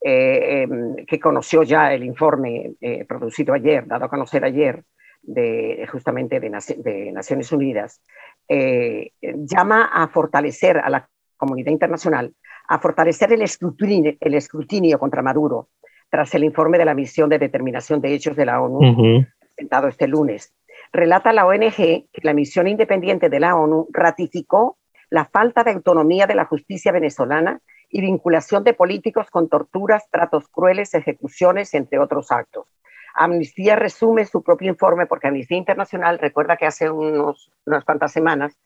eh, 0.00 0.62
em, 0.62 0.94
que 1.06 1.18
conoció 1.18 1.62
ya 1.62 1.92
el 1.92 2.04
informe 2.04 2.74
eh, 2.80 3.04
producido 3.04 3.54
ayer, 3.54 3.86
dado 3.86 4.04
a 4.04 4.08
conocer 4.08 4.44
ayer, 4.44 4.84
de, 5.22 5.86
justamente 5.90 6.40
de, 6.40 6.50
de 6.78 7.12
Naciones 7.12 7.50
Unidas, 7.50 8.00
eh, 8.48 9.12
llama 9.20 9.90
a 9.92 10.08
fortalecer 10.08 10.78
a 10.78 10.88
la 10.88 11.08
comunidad 11.36 11.72
internacional 11.72 12.32
a 12.68 12.78
fortalecer 12.78 13.32
el 13.32 13.42
escrutinio, 13.42 14.14
el 14.20 14.34
escrutinio 14.34 14.98
contra 14.98 15.22
Maduro 15.22 15.68
tras 16.10 16.34
el 16.34 16.44
informe 16.44 16.78
de 16.78 16.84
la 16.84 16.94
misión 16.94 17.28
de 17.28 17.38
determinación 17.38 18.00
de 18.00 18.14
hechos 18.14 18.36
de 18.36 18.46
la 18.46 18.60
ONU 18.60 19.26
presentado 19.54 19.88
este 19.88 20.06
lunes. 20.06 20.54
Relata 20.92 21.32
la 21.32 21.46
ONG 21.46 21.74
que 21.76 22.06
la 22.22 22.32
misión 22.32 22.66
independiente 22.66 23.28
de 23.28 23.40
la 23.40 23.56
ONU 23.56 23.88
ratificó 23.92 24.78
la 25.10 25.26
falta 25.26 25.64
de 25.64 25.72
autonomía 25.72 26.26
de 26.26 26.34
la 26.34 26.44
justicia 26.44 26.92
venezolana 26.92 27.60
y 27.90 28.00
vinculación 28.00 28.64
de 28.64 28.74
políticos 28.74 29.30
con 29.30 29.48
torturas, 29.48 30.08
tratos 30.10 30.48
crueles, 30.48 30.94
ejecuciones, 30.94 31.74
entre 31.74 31.98
otros 31.98 32.30
actos. 32.30 32.66
Amnistía 33.14 33.76
resume 33.76 34.26
su 34.26 34.42
propio 34.42 34.70
informe 34.70 35.06
porque 35.06 35.28
Amnistía 35.28 35.58
Internacional 35.58 36.18
recuerda 36.18 36.56
que 36.56 36.66
hace 36.66 36.90
unos, 36.90 37.50
unas 37.66 37.84
cuantas 37.84 38.12
semanas 38.12 38.56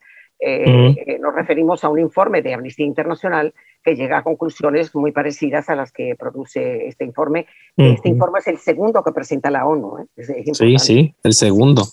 eh, 0.45 0.95
eh, 1.07 1.19
nos 1.19 1.33
referimos 1.33 1.83
a 1.83 1.89
un 1.89 1.99
informe 1.99 2.41
de 2.41 2.53
Amnistía 2.53 2.85
Internacional 2.85 3.53
que 3.81 3.95
llega 3.95 4.17
a 4.17 4.23
conclusiones 4.23 4.93
muy 4.93 5.11
parecidas 5.11 5.69
a 5.69 5.75
las 5.75 5.91
que 5.91 6.15
produce 6.17 6.87
este 6.87 7.05
informe. 7.05 7.47
Este 7.77 8.09
informe 8.09 8.39
es 8.39 8.47
el 8.47 8.57
segundo 8.57 9.03
que 9.03 9.11
presenta 9.11 9.49
la 9.49 9.65
ONU. 9.65 9.99
¿eh? 9.99 10.43
sí, 10.53 10.77
sí, 10.79 11.15
el 11.23 11.33
segundo. 11.33 11.83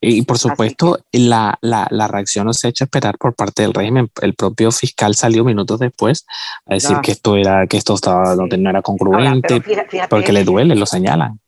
y 0.00 0.22
por 0.22 0.38
supuesto, 0.38 0.98
la, 1.12 1.56
la, 1.62 1.86
la, 1.90 2.08
reacción 2.08 2.46
no 2.46 2.52
se 2.52 2.66
ha 2.66 2.70
hecho 2.70 2.84
esperar 2.84 3.16
por 3.16 3.34
parte 3.34 3.62
del 3.62 3.72
régimen. 3.72 4.10
El 4.20 4.34
propio 4.34 4.70
fiscal 4.70 5.14
salió 5.14 5.44
minutos 5.44 5.80
después 5.80 6.26
a 6.66 6.74
decir 6.74 6.98
que 7.02 7.12
esto 7.12 7.36
era, 7.36 7.66
que 7.66 7.78
esto 7.78 7.94
estaba, 7.94 8.34
no, 8.36 8.46
era 8.50 8.82
congruente, 8.82 9.62
porque 10.10 10.32
le 10.32 10.44
duele, 10.44 10.74
lo 10.74 10.86
señalan. 10.86 11.40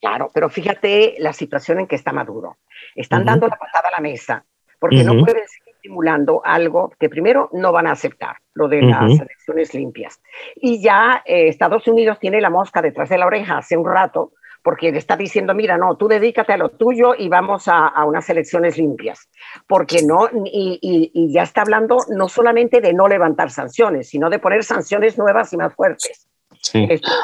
Claro, 0.00 0.30
pero 0.34 0.50
fíjate 0.50 1.14
la 1.18 1.32
situación 1.32 1.80
en 1.80 1.86
que 1.86 1.96
está 1.96 2.12
Maduro. 2.12 2.58
Están 2.94 3.24
dando 3.24 3.46
la 3.48 3.56
patada 3.56 3.88
a 3.88 3.92
la 3.92 4.00
mesa 4.00 4.44
porque 4.78 5.04
no 5.04 5.12
pueden 5.24 5.46
seguir 5.48 5.74
estimulando 5.74 6.40
algo 6.44 6.92
que 6.98 7.08
primero 7.08 7.50
no 7.52 7.72
van 7.72 7.86
a 7.86 7.92
aceptar, 7.92 8.36
lo 8.54 8.68
de 8.68 8.82
las 8.82 9.20
elecciones 9.20 9.74
limpias. 9.74 10.20
Y 10.56 10.80
ya 10.82 11.22
eh, 11.24 11.48
Estados 11.48 11.86
Unidos 11.86 12.18
tiene 12.18 12.40
la 12.40 12.50
mosca 12.50 12.80
detrás 12.80 13.08
de 13.10 13.18
la 13.18 13.26
oreja 13.26 13.58
hace 13.58 13.76
un 13.76 13.86
rato, 13.86 14.32
porque 14.62 14.90
le 14.90 14.98
está 14.98 15.14
diciendo, 15.14 15.52
mira, 15.52 15.76
no, 15.76 15.96
tú 15.96 16.08
dedícate 16.08 16.54
a 16.54 16.56
lo 16.56 16.70
tuyo 16.70 17.14
y 17.16 17.28
vamos 17.28 17.68
a, 17.68 18.02
unas 18.06 18.28
elecciones 18.30 18.78
limpias. 18.78 19.28
Porque 19.66 20.02
no, 20.02 20.30
y, 20.46 21.10
y, 21.12 21.32
ya 21.32 21.42
está 21.42 21.60
hablando 21.60 21.98
no 22.08 22.30
solamente 22.30 22.80
de 22.80 22.94
no 22.94 23.06
levantar 23.06 23.50
sanciones, 23.50 24.08
sino 24.08 24.30
de 24.30 24.38
poner 24.38 24.64
sanciones 24.64 25.18
nuevas 25.18 25.52
y 25.52 25.58
más 25.58 25.74
fuertes 25.74 26.28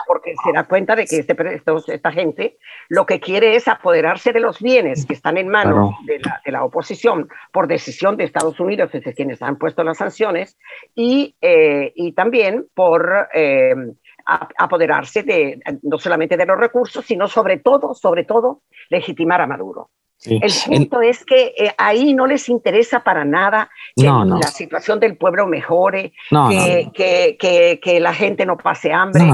porque 0.06 0.34
se 0.44 0.52
da 0.52 0.64
cuenta 0.64 0.96
de 0.96 1.06
que 1.06 1.18
este, 1.18 1.36
esta 1.88 2.12
gente 2.12 2.58
lo 2.88 3.06
que 3.06 3.20
quiere 3.20 3.56
es 3.56 3.68
apoderarse 3.68 4.32
de 4.32 4.40
los 4.40 4.60
bienes 4.60 5.06
que 5.06 5.14
están 5.14 5.36
en 5.38 5.48
manos 5.48 5.94
de, 6.04 6.20
la, 6.50 6.64
oposición 6.64 7.28
por 7.52 7.66
decisión 7.66 8.16
de 8.16 8.24
Estados 8.24 8.60
Unidos, 8.60 8.90
desde 8.92 9.14
quienes 9.14 9.42
han 9.42 9.56
puesto 9.56 9.82
las 9.82 9.98
sanciones, 9.98 10.58
y, 10.94 11.34
eh, 11.40 11.92
y 11.94 12.12
también 12.12 12.66
por 12.74 13.28
eh, 13.34 13.74
apoderarse 14.26 15.22
de, 15.22 15.60
no 15.82 15.98
solamente 15.98 16.36
de 16.36 16.46
los 16.46 16.58
recursos, 16.58 17.04
sino 17.04 17.28
sobre 17.28 17.58
todo, 17.58 17.94
sobre 17.94 18.24
todo, 18.24 18.62
legitimar 18.88 19.40
a 19.40 19.46
Maduro. 19.46 19.90
El 20.24 20.52
punto 20.66 21.00
es 21.00 21.24
que 21.24 21.54
eh, 21.56 21.74
ahí 21.78 22.12
no 22.12 22.26
les 22.26 22.48
interesa 22.50 23.02
para 23.02 23.24
nada 23.24 23.70
que 23.96 24.04
la 24.04 24.42
situación 24.48 25.00
del 25.00 25.16
pueblo 25.16 25.46
mejore, 25.46 26.12
que, 26.50 26.90
que, 27.38 27.80
que, 27.82 28.00
la 28.00 28.12
gente 28.12 28.44
no 28.44 28.58
pase 28.58 28.92
hambre, 28.92 29.24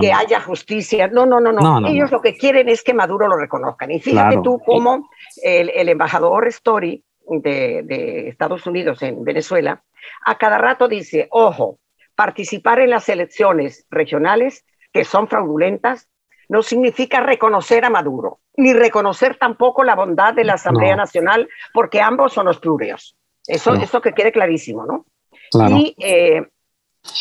que 0.00 0.12
haya 0.12 0.40
justicia. 0.40 1.08
No, 1.08 1.26
no, 1.26 1.40
no, 1.40 1.52
no. 1.52 1.88
Ellos 1.88 2.12
lo 2.12 2.20
que 2.20 2.36
quieren 2.36 2.68
es 2.68 2.84
que 2.84 2.94
Maduro 2.94 3.26
lo 3.26 3.36
reconozcan. 3.36 3.90
Y 3.90 4.00
fíjate 4.00 4.38
tú 4.42 4.60
cómo 4.64 5.08
el, 5.42 5.70
el 5.70 5.88
embajador 5.88 6.46
Story 6.48 7.04
de, 7.26 7.82
de 7.82 8.28
Estados 8.28 8.66
Unidos 8.66 9.02
en 9.02 9.24
Venezuela 9.24 9.82
a 10.24 10.38
cada 10.38 10.58
rato 10.58 10.88
dice, 10.88 11.28
ojo, 11.30 11.78
participar 12.14 12.80
en 12.80 12.90
las 12.90 13.08
elecciones 13.08 13.86
regionales 13.90 14.64
que 14.92 15.04
son 15.04 15.28
fraudulentas 15.28 16.08
no 16.48 16.62
significa 16.62 17.20
reconocer 17.20 17.84
a 17.84 17.90
Maduro, 17.90 18.40
ni 18.56 18.72
reconocer 18.72 19.36
tampoco 19.36 19.84
la 19.84 19.94
bondad 19.94 20.34
de 20.34 20.44
la 20.44 20.54
Asamblea 20.54 20.96
Nacional, 20.96 21.48
porque 21.72 22.00
ambos 22.00 22.32
son 22.32 22.46
los 22.46 22.58
plurios. 22.58 23.16
Eso, 23.46 23.74
eso 23.74 24.00
que 24.00 24.12
quede 24.12 24.32
clarísimo, 24.32 24.84
¿no? 24.84 25.06
Eh, 25.98 26.42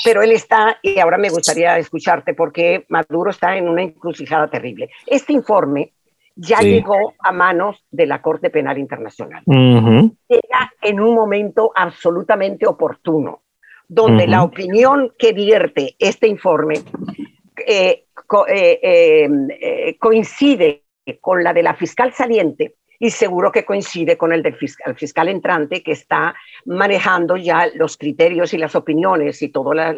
pero 0.03 0.21
él 0.21 0.31
está, 0.31 0.79
y 0.81 0.99
ahora 0.99 1.17
me 1.17 1.29
gustaría 1.29 1.77
escucharte, 1.77 2.33
porque 2.33 2.85
Maduro 2.89 3.31
está 3.31 3.55
en 3.55 3.69
una 3.69 3.83
encrucijada 3.83 4.49
terrible. 4.49 4.89
Este 5.05 5.33
informe 5.33 5.93
ya 6.35 6.59
llegó 6.59 7.13
a 7.19 7.31
manos 7.31 7.83
de 7.89 8.05
la 8.05 8.21
Corte 8.21 8.49
Penal 8.49 8.77
Internacional. 8.77 9.43
Llega 9.45 10.73
en 10.81 10.99
un 10.99 11.15
momento 11.15 11.71
absolutamente 11.73 12.67
oportuno, 12.67 13.41
donde 13.87 14.27
la 14.27 14.43
opinión 14.43 15.13
que 15.17 15.33
vierte 15.33 15.95
este 15.97 16.27
informe 16.27 16.81
eh, 17.69 18.05
eh, 18.47 18.79
em, 18.81 19.49
eh, 19.49 19.97
coincide 19.99 20.83
con 21.19 21.43
la 21.43 21.51
de 21.51 21.63
la 21.63 21.73
fiscal 21.73 22.13
saliente 22.13 22.75
y 22.97 23.09
seguro 23.09 23.51
que 23.51 23.65
coincide 23.65 24.17
con 24.17 24.31
el 24.31 24.41
del 24.41 24.55
fiscal, 24.55 24.95
fiscal 24.95 25.27
entrante 25.27 25.83
que 25.83 25.91
está 25.91 26.33
manejando 26.65 27.35
ya 27.35 27.67
los 27.75 27.97
criterios 27.97 28.53
y 28.53 28.57
las 28.57 28.73
opiniones 28.73 29.41
y 29.41 29.49
todas 29.49 29.97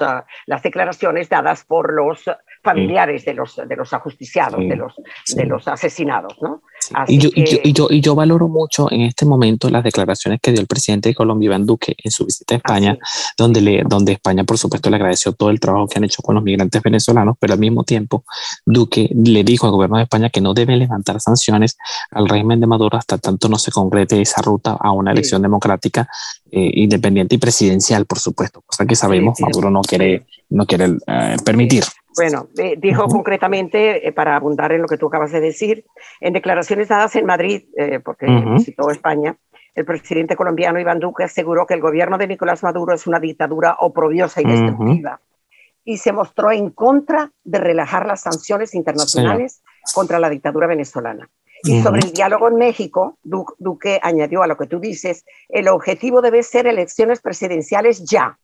ah, 0.00 0.26
las 0.46 0.62
declaraciones 0.62 1.30
dadas 1.30 1.64
por 1.64 1.90
los 1.94 2.24
familiares 2.62 3.24
de 3.24 3.32
los, 3.32 3.56
de 3.56 3.76
los 3.76 3.94
ajusticiados, 3.94 4.60
de, 4.60 4.76
los, 4.76 4.94
de 5.34 5.46
los 5.46 5.66
asesinados. 5.68 6.36
¿no? 6.42 6.62
Y 7.06 7.18
yo, 7.18 7.30
y, 7.34 7.72
yo, 7.72 7.88
y, 7.90 8.00
yo, 8.00 8.14
valoro 8.14 8.48
mucho 8.48 8.90
en 8.90 9.02
este 9.02 9.24
momento 9.24 9.70
las 9.70 9.84
declaraciones 9.84 10.40
que 10.42 10.52
dio 10.52 10.60
el 10.60 10.66
presidente 10.66 11.08
de 11.10 11.14
Colombia, 11.14 11.46
Iván 11.46 11.66
Duque, 11.66 11.94
en 12.02 12.10
su 12.10 12.24
visita 12.24 12.54
a 12.54 12.58
España, 12.58 12.98
donde, 13.36 13.60
le, 13.60 13.82
donde 13.84 14.12
España, 14.12 14.44
por 14.44 14.58
supuesto, 14.58 14.90
le 14.90 14.96
agradeció 14.96 15.32
todo 15.32 15.50
el 15.50 15.60
trabajo 15.60 15.86
que 15.86 15.98
han 15.98 16.04
hecho 16.04 16.22
con 16.22 16.34
los 16.34 16.44
migrantes 16.44 16.82
venezolanos, 16.82 17.36
pero 17.38 17.54
al 17.54 17.60
mismo 17.60 17.84
tiempo, 17.84 18.24
Duque 18.66 19.08
le 19.14 19.44
dijo 19.44 19.66
al 19.66 19.72
gobierno 19.72 19.98
de 19.98 20.04
España 20.04 20.30
que 20.30 20.40
no 20.40 20.54
debe 20.54 20.76
levantar 20.76 21.20
sanciones 21.20 21.76
al 22.10 22.28
régimen 22.28 22.60
de 22.60 22.66
Maduro 22.66 22.98
hasta 22.98 23.18
tanto 23.18 23.48
no 23.48 23.58
se 23.58 23.70
concrete 23.70 24.20
esa 24.20 24.42
ruta 24.42 24.76
a 24.78 24.92
una 24.92 25.12
elección 25.12 25.42
democrática 25.42 26.08
eh, 26.50 26.70
independiente 26.74 27.36
y 27.36 27.38
presidencial, 27.38 28.06
por 28.06 28.18
supuesto, 28.18 28.62
cosa 28.66 28.86
que 28.86 28.96
sabemos 28.96 29.38
Maduro 29.40 29.70
no 29.70 29.82
quiere, 29.82 30.26
no 30.50 30.66
quiere 30.66 30.96
eh, 31.06 31.36
permitir. 31.44 31.84
Bueno, 32.16 32.48
dijo 32.78 33.06
concretamente, 33.06 34.06
eh, 34.06 34.12
para 34.12 34.36
abundar 34.36 34.72
en 34.72 34.82
lo 34.82 34.88
que 34.88 34.98
tú 34.98 35.06
acabas 35.06 35.32
de 35.32 35.40
decir, 35.40 35.86
en 36.20 36.32
declaraciones 36.32 36.88
dadas 36.88 37.14
en 37.16 37.24
Madrid, 37.24 37.64
eh, 37.76 38.00
porque 38.00 38.26
visitó 38.26 38.90
España, 38.90 39.36
el 39.74 39.84
presidente 39.84 40.36
colombiano 40.36 40.80
Iván 40.80 40.98
Duque 40.98 41.24
aseguró 41.24 41.66
que 41.66 41.74
el 41.74 41.80
gobierno 41.80 42.18
de 42.18 42.26
Nicolás 42.26 42.62
Maduro 42.62 42.94
es 42.94 43.06
una 43.06 43.20
dictadura 43.20 43.76
oprobiosa 43.78 44.42
y 44.42 44.44
destructiva 44.44 45.20
y 45.84 45.96
se 45.96 46.12
mostró 46.12 46.52
en 46.52 46.70
contra 46.70 47.32
de 47.44 47.58
relajar 47.58 48.06
las 48.06 48.22
sanciones 48.22 48.74
internacionales 48.74 49.62
contra 49.94 50.18
la 50.18 50.28
dictadura 50.28 50.66
venezolana. 50.66 51.30
Y 51.62 51.82
sobre 51.82 52.00
el 52.00 52.12
diálogo 52.12 52.48
en 52.48 52.56
México, 52.56 53.18
Duque 53.22 54.00
añadió 54.02 54.42
a 54.42 54.46
lo 54.46 54.56
que 54.56 54.66
tú 54.66 54.80
dices, 54.80 55.24
el 55.48 55.68
objetivo 55.68 56.22
debe 56.22 56.42
ser 56.42 56.66
elecciones 56.66 57.20
presidenciales 57.20 58.04
ya, 58.04 58.38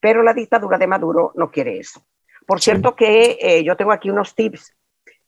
pero 0.00 0.22
la 0.22 0.34
dictadura 0.34 0.78
de 0.78 0.86
Maduro 0.86 1.32
no 1.36 1.50
quiere 1.50 1.78
eso. 1.78 2.02
Por 2.46 2.60
cierto 2.60 2.96
que 2.96 3.38
eh, 3.40 3.62
yo 3.62 3.76
tengo 3.76 3.92
aquí 3.92 4.10
unos 4.10 4.34
tips 4.34 4.74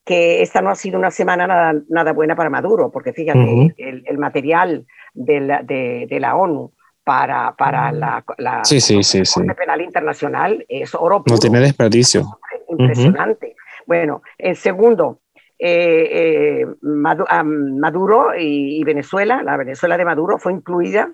que 0.04 0.42
esta 0.42 0.60
no 0.60 0.70
ha 0.70 0.74
sido 0.74 0.98
una 0.98 1.10
semana 1.10 1.46
nada, 1.46 1.74
nada 1.88 2.12
buena 2.12 2.34
para 2.34 2.50
Maduro, 2.50 2.90
porque 2.90 3.12
fíjate, 3.12 3.74
el, 3.76 4.18
material 4.18 4.86
de 5.14 5.40
la, 5.40 5.62
de, 5.62 6.18
la 6.18 6.34
ONU 6.34 6.72
para, 7.04 7.54
para 7.56 7.92
la, 7.92 8.24
la, 8.38 8.64
sí, 8.64 8.80
sí, 8.80 9.02
sí, 9.02 9.22
Penal 9.56 9.80
Internacional 9.80 10.64
es 10.68 10.94
oro 10.94 11.22
No 11.26 11.38
tiene 11.38 11.60
desperdicio. 11.60 12.38
Impresionante. 12.68 13.54
Bueno, 13.86 14.22
en 14.38 14.56
segundo, 14.56 15.20
eh, 15.58 16.62
eh, 16.62 16.66
Maduro 16.80 18.30
y, 18.36 18.82
Venezuela, 18.84 19.42
la 19.42 19.56
Venezuela 19.56 19.96
de 19.96 20.04
Maduro 20.04 20.38
fue 20.38 20.52
incluida 20.52 21.12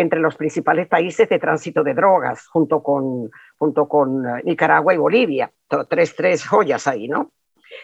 entre 0.00 0.20
los 0.20 0.36
principales 0.36 0.86
países 0.86 1.28
de 1.28 1.40
tránsito 1.40 1.82
de 1.82 1.92
drogas, 1.92 2.46
junto 2.46 2.82
con, 2.82 3.30
junto 3.58 3.88
con 3.88 4.24
eh, 4.24 4.42
Nicaragua 4.44 4.94
y 4.94 4.96
Bolivia. 4.96 5.50
Tres, 5.88 6.14
tres 6.14 6.46
joyas 6.46 6.86
ahí, 6.86 7.08
¿no? 7.08 7.32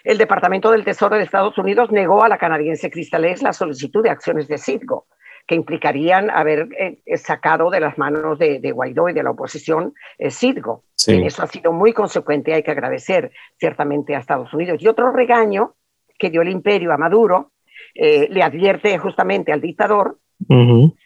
El 0.04 0.16
Departamento 0.16 0.70
del 0.70 0.84
Tesoro 0.84 1.16
de 1.16 1.24
Estados 1.24 1.58
Unidos 1.58 1.90
negó 1.90 2.22
a 2.22 2.28
la 2.28 2.38
canadiense 2.38 2.90
Crystal 2.90 3.34
la 3.42 3.52
solicitud 3.52 4.02
de 4.02 4.10
acciones 4.10 4.46
de 4.46 4.58
Citgo, 4.58 5.08
que 5.46 5.56
implicarían 5.56 6.30
haber 6.30 6.68
sacado 7.16 7.68
de 7.68 7.80
las 7.80 7.98
manos 7.98 8.38
de, 8.38 8.72
Guaidó 8.72 9.08
y 9.08 9.12
de 9.12 9.22
la 9.22 9.32
oposición 9.32 9.92
eh, 10.18 10.30
Citgo. 10.30 10.84
Eso 11.06 11.42
ha 11.42 11.46
sido 11.48 11.72
muy 11.72 11.92
consecuente, 11.92 12.54
hay 12.54 12.62
que 12.62 12.70
agradecer 12.70 13.32
ciertamente 13.58 14.14
a 14.14 14.20
Estados 14.20 14.54
Unidos. 14.54 14.80
Y 14.80 14.88
otro 14.88 15.12
regaño 15.12 15.74
que 16.18 16.30
dio 16.30 16.42
el 16.42 16.48
imperio 16.48 16.92
a 16.92 16.96
Maduro, 16.96 17.50
eh, 17.94 18.28
le 18.30 18.42
advierte 18.42 18.96
justamente 18.98 19.52
al 19.52 19.60
dictador 19.60 20.18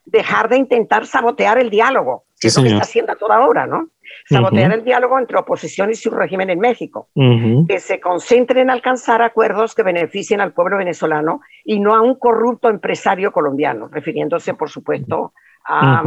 dejar 0.05 0.49
de 0.49 0.57
intentar 0.57 1.07
sabotear 1.07 1.59
el 1.59 1.71
diálogo, 1.71 2.25
que 2.41 2.49
es 2.49 2.57
lo 2.57 2.63
que 2.63 2.69
está 2.71 2.83
haciendo 2.83 3.13
a 3.13 3.17
toda 3.17 3.47
hora, 3.47 3.67
¿no? 3.67 3.89
Sabotear 4.29 4.73
el 4.73 4.85
diálogo 4.85 5.19
entre 5.19 5.39
oposición 5.39 5.91
y 5.91 5.95
su 5.95 6.11
régimen 6.11 6.51
en 6.51 6.59
México, 6.59 7.09
que 7.15 7.79
se 7.79 8.01
concentre 8.01 8.61
en 8.61 8.71
alcanzar 8.71 9.23
acuerdos 9.23 9.75
que 9.75 9.83
beneficien 9.83 10.41
al 10.41 10.53
pueblo 10.53 10.79
venezolano 10.79 11.41
y 11.65 11.81
no 11.81 11.95
a 11.95 12.01
un 12.01 12.15
corrupto 12.15 12.69
empresario 12.69 13.33
colombiano, 13.33 13.89
refiriéndose, 13.89 14.55
por 14.55 14.71
supuesto, 14.71 15.33
a, 15.65 16.03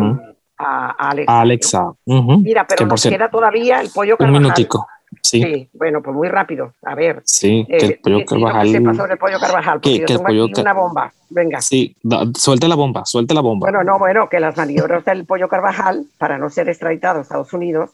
Alexa. 0.58 1.94
Mira, 2.06 2.68
pero 2.68 2.86
nos 2.86 3.04
queda 3.04 3.30
todavía 3.30 3.82
el 3.82 3.90
pollo 3.94 4.18
Carvajal. 4.18 4.36
Un 4.36 4.42
minutico. 4.42 4.88
Sí. 5.22 5.70
bueno, 5.74 6.02
pues 6.02 6.16
muy 6.16 6.28
rápido. 6.28 6.74
A 6.84 6.96
ver. 6.96 7.22
Sí, 7.26 7.66
que 7.70 7.86
el 7.86 8.00
pollo 8.00 8.26
Carvajal. 8.26 8.68
Que 8.68 8.72
sepa 8.78 8.94
sobre 8.94 9.14
el 9.14 9.20
pollo 9.20 9.40
Carvajal, 9.40 9.82
que, 9.82 9.96
el 9.96 10.20
pollo 10.20 10.48
una 10.58 10.74
bomba. 10.74 11.14
Venga. 11.30 11.62
Sí, 11.62 11.96
suelta 12.36 12.68
la 12.68 12.76
bomba, 12.76 13.06
suelta 13.06 13.34
la 13.34 13.42
bomba. 13.42 13.66
Bueno, 13.66 13.84
no, 13.84 13.98
bueno, 13.98 14.28
que 14.28 14.40
las 14.40 14.58
maniobras 14.58 15.06
del 15.06 15.26
pollo 15.26 15.48
Carvajal, 15.48 16.06
para 16.18 16.38
no 16.38 16.50
ser 16.50 16.68
extraditado 16.70 17.20
a 17.20 17.22
Estados 17.22 17.54
Unidos, 17.54 17.92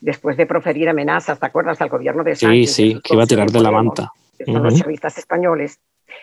después 0.00 0.36
de 0.36 0.46
proferir 0.46 0.88
amenazas, 0.88 1.40
¿te 1.40 1.46
acuerdas? 1.46 1.80
Al 1.80 1.88
gobierno 1.88 2.22
de 2.22 2.36
Sánchez. 2.36 2.72
Sí, 2.72 2.92
sí, 2.92 3.00
que 3.02 3.14
iba 3.14 3.24
a 3.24 3.26
tirar 3.26 3.50
de 3.50 3.60
la 3.60 3.70
manta. 3.70 4.12
Que 4.38 4.44
son 4.44 4.62
los 4.62 4.74
chavistas 4.74 5.18
españoles. 5.18 5.80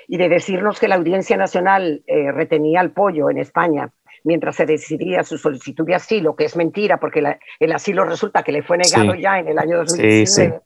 Y 0.07 0.17
de 0.17 0.29
decirnos 0.29 0.79
que 0.79 0.87
la 0.87 0.95
Audiencia 0.95 1.35
Nacional 1.35 2.03
eh, 2.07 2.31
retenía 2.31 2.81
el 2.81 2.91
pollo 2.91 3.29
en 3.29 3.37
España 3.37 3.89
mientras 4.25 4.55
se 4.55 4.65
decidía 4.65 5.23
su 5.23 5.37
solicitud 5.37 5.85
de 5.85 5.95
asilo, 5.95 6.35
que 6.35 6.45
es 6.45 6.55
mentira 6.57 6.99
porque 6.99 7.23
el 7.59 7.71
asilo 7.71 8.03
resulta 8.03 8.43
que 8.43 8.51
le 8.51 8.63
fue 8.63 8.77
negado 8.77 9.15
ya 9.15 9.39
en 9.39 9.47
el 9.47 9.59
año 9.59 9.77
2019. 9.77 10.59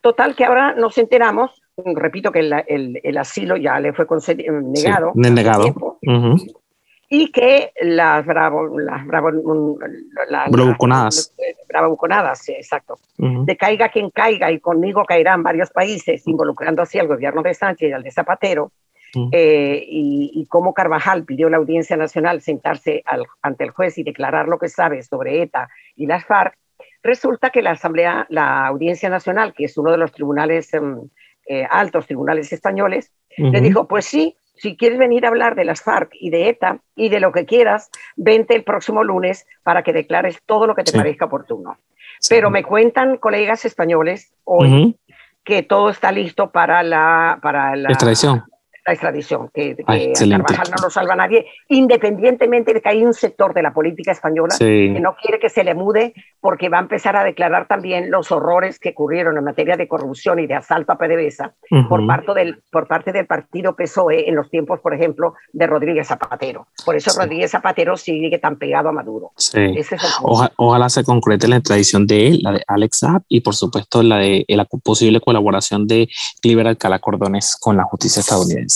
Total, 0.00 0.34
que 0.34 0.44
ahora 0.44 0.74
nos 0.74 0.96
enteramos, 0.98 1.62
repito 1.76 2.32
que 2.32 2.40
el, 2.40 3.18
asilo 3.18 3.56
ya 3.56 3.78
le 3.80 3.92
fue 3.92 4.06
negado. 4.62 5.12
negado. 5.14 5.98
Y 7.08 7.30
que 7.30 7.72
las, 7.82 8.24
bravo, 8.24 8.78
las 8.78 9.06
bravo, 9.06 9.30
bravuconadas, 10.50 11.34
bravuconadas, 11.68 12.48
exacto, 12.48 12.98
de 13.18 13.56
caiga 13.58 13.90
quien 13.90 14.08
caiga 14.08 14.50
y 14.50 14.60
conmigo 14.60 15.04
caerán 15.04 15.42
varios 15.42 15.70
países, 15.70 16.26
involucrando 16.26 16.80
así 16.80 16.98
al 16.98 17.08
gobierno 17.08 17.42
de 17.42 17.52
Sánchez 17.52 17.90
y 17.90 17.92
al 17.92 18.02
de 18.02 18.10
Zapatero, 18.10 18.72
eh, 19.30 19.84
y, 19.86 20.46
cómo 20.48 20.72
Carvajal 20.74 21.24
pidió 21.24 21.48
a 21.48 21.50
la 21.50 21.56
Audiencia 21.58 21.96
Nacional 21.96 22.40
sentarse 22.40 23.04
ante 23.42 23.64
el 23.64 23.70
juez 23.70 23.98
y 23.98 24.02
declarar 24.02 24.48
lo 24.48 24.58
que 24.58 24.68
sabe 24.68 25.02
sobre 25.02 25.42
ETA 25.42 25.68
y 25.96 26.06
las 26.06 26.24
FARC, 26.24 26.56
resulta 27.02 27.50
que 27.50 27.62
la 27.62 27.72
Asamblea, 27.72 28.26
la 28.30 28.66
Audiencia 28.66 29.08
Nacional, 29.08 29.52
que 29.54 29.64
es 29.64 29.76
uno 29.76 29.90
de 29.90 29.98
los 29.98 30.12
tribunales 30.12 30.72
em, 30.74 31.08
eh, 31.46 31.66
altos, 31.70 32.06
tribunales 32.06 32.52
españoles, 32.52 33.12
le 33.36 33.62
dijo, 33.62 33.88
pues 33.88 34.04
sí, 34.04 34.36
si 34.54 34.76
quieres 34.76 34.98
venir 34.98 35.24
a 35.24 35.28
hablar 35.28 35.54
de 35.54 35.64
las 35.64 35.82
FARC 35.82 36.10
y 36.12 36.28
de 36.28 36.50
ETA 36.50 36.80
y 36.94 37.08
de 37.08 37.18
lo 37.18 37.32
que 37.32 37.46
quieras, 37.46 37.90
vente 38.14 38.54
el 38.54 38.62
próximo 38.62 39.02
lunes 39.02 39.46
para 39.62 39.82
que 39.82 39.92
declares 39.92 40.38
todo 40.44 40.66
lo 40.66 40.74
que 40.74 40.84
te 40.84 40.92
parezca 40.92 41.24
oportuno. 41.24 41.78
Pero 42.28 42.50
me 42.50 42.62
cuentan 42.62 43.16
colegas 43.16 43.64
españoles 43.64 44.32
hoy 44.44 44.96
que 45.44 45.62
todo 45.62 45.88
está 45.88 46.12
listo 46.12 46.52
para 46.52 46.82
la, 46.82 47.38
para 47.42 47.74
la 47.74 47.88
extradición 47.88 48.44
la 48.86 48.92
extradición, 48.92 49.48
que, 49.54 49.76
que 49.76 49.84
Carvajal 50.28 50.70
no 50.76 50.82
lo 50.82 50.90
salva 50.90 51.14
a 51.14 51.16
nadie, 51.16 51.46
independientemente 51.68 52.74
de 52.74 52.80
que 52.80 52.88
hay 52.88 53.04
un 53.04 53.14
sector 53.14 53.54
de 53.54 53.62
la 53.62 53.72
política 53.72 54.12
española 54.12 54.54
que 54.58 54.98
no 55.00 55.14
quiere 55.14 55.38
que 55.38 55.48
se 55.48 55.62
le 55.62 55.74
mude 55.74 56.14
porque 56.40 56.68
va 56.68 56.78
a 56.78 56.80
empezar 56.80 57.16
a 57.16 57.22
declarar 57.22 57.68
también 57.68 58.10
los 58.10 58.32
horrores 58.32 58.78
que 58.80 58.90
ocurrieron 58.90 59.36
en 59.38 59.44
materia 59.44 59.76
de 59.76 59.86
corrupción 59.86 60.40
y 60.40 60.46
de 60.46 60.54
asalto 60.54 60.92
a 60.92 60.98
PDVSA 60.98 61.54
por, 61.88 62.06
parte 62.06 62.34
del, 62.34 62.62
por 62.70 62.88
parte 62.88 63.12
del 63.12 63.26
partido 63.26 63.76
PSOE 63.76 64.28
en 64.28 64.34
los 64.34 64.50
tiempos, 64.50 64.80
por 64.80 64.94
ejemplo, 64.94 65.34
de 65.52 65.66
Rodríguez 65.66 66.08
Zapatero. 66.08 66.66
Por 66.84 66.96
eso 66.96 67.12
Rodríguez 67.16 67.52
Zapatero 67.52 67.96
sigue 67.96 68.38
tan 68.38 68.56
pegado 68.56 68.88
a 68.88 68.92
Maduro. 68.92 69.32
ojalá 70.56 70.88
se 70.88 71.04
concrete 71.04 71.46
la 71.46 71.56
extradición 71.56 72.06
de 72.06 72.26
él, 72.26 72.40
la 72.42 72.52
de 72.52 72.62
Alex 72.66 72.98
Saab 72.98 73.22
y 73.28 73.40
por 73.40 73.54
supuesto 73.54 74.02
la 74.02 74.18
de 74.18 74.44
la 74.48 74.64
posible 74.64 75.20
colaboración 75.20 75.86
de 75.86 76.08
Cliver 76.40 76.66
Alcalá 76.66 76.98
Cordones 76.98 77.56
con 77.60 77.76
la 77.76 77.84
justicia 77.84 78.20
estadounidense. 78.20 78.71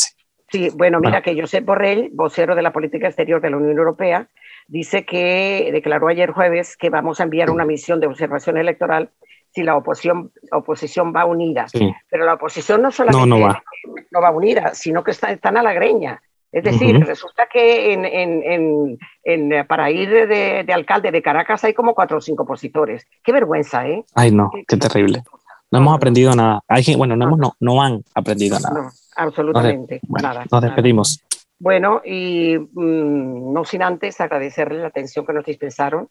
Sí, 0.49 0.71
bueno, 0.75 1.01
mira 1.01 1.23
que 1.23 1.39
Josep 1.39 1.65
Borrell, 1.65 2.11
vocero 2.13 2.55
de 2.55 2.63
la 2.63 2.73
política 2.73 3.09
exterior 3.09 3.41
de 3.41 3.51
la 3.51 3.57
Unión 3.57 3.77
Europea, 3.77 4.29
dice 4.69 5.05
que 5.05 5.71
declaró 5.73 6.09
ayer 6.09 6.31
jueves 6.31 6.77
que 6.77 6.91
vamos 6.91 7.21
a 7.21 7.25
enviar 7.25 7.51
una 7.51 7.65
misión 7.65 8.01
de 8.01 8.07
observación 8.07 8.57
electoral 8.57 9.11
si 9.57 9.63
la 9.63 9.77
oposición, 9.77 10.33
oposición 10.53 11.15
va 11.17 11.25
unida. 11.25 11.67
Pero 12.11 12.27
la 12.27 12.35
oposición 12.35 12.83
no 12.83 12.91
solamente 12.91 13.27
no, 13.27 13.41
va. 13.41 13.63
no 14.11 14.21
va 14.21 14.31
unida, 14.31 14.75
sino 14.75 15.03
que 15.03 15.13
está, 15.13 15.33
están 15.33 15.57
a 15.57 15.63
la 15.63 15.73
greña. 15.73 16.21
Es 16.53 16.65
decir, 16.65 16.99
resulta 17.05 17.49
que 17.53 17.93
en, 17.93 18.05
en, 18.05 18.99
en, 19.25 19.67
para 19.67 19.91
ir 19.91 20.09
de, 20.09 20.65
de, 20.65 20.73
alcalde 20.73 21.11
de 21.11 21.21
Caracas 21.21 21.65
hay 21.65 21.75
como 21.75 21.95
cuatro 21.95 22.19
o 22.19 22.21
cinco 22.21 22.45
opositores. 22.45 23.07
Qué 23.23 23.33
vergüenza, 23.33 23.87
¿eh? 23.87 24.05
Ay, 24.15 24.31
no, 24.31 24.51
qué, 24.67 24.77
terrible. 24.77 25.23
No 25.70 25.79
hemos 25.79 25.96
aprendido 25.96 26.35
nada. 26.35 26.61
Hay, 26.68 26.85
bueno, 26.96 27.16
no, 27.16 27.24
hemos, 27.24 27.38
no, 27.38 27.57
no 27.61 27.83
han 27.83 28.02
aprendido 28.14 28.59
nada 28.61 28.92
absolutamente 29.16 30.00
nada. 30.09 30.44
Nos 30.50 30.62
despedimos. 30.62 31.24
Bueno, 31.59 32.02
y 32.05 32.57
mm, 32.59 33.52
no 33.52 33.64
sin 33.64 33.83
antes 33.83 34.20
agradecerles 34.20 34.83
la 34.83 34.88
atención 34.88 35.26
que 35.26 35.33
nos 35.33 35.44
dispensaron. 35.44 36.09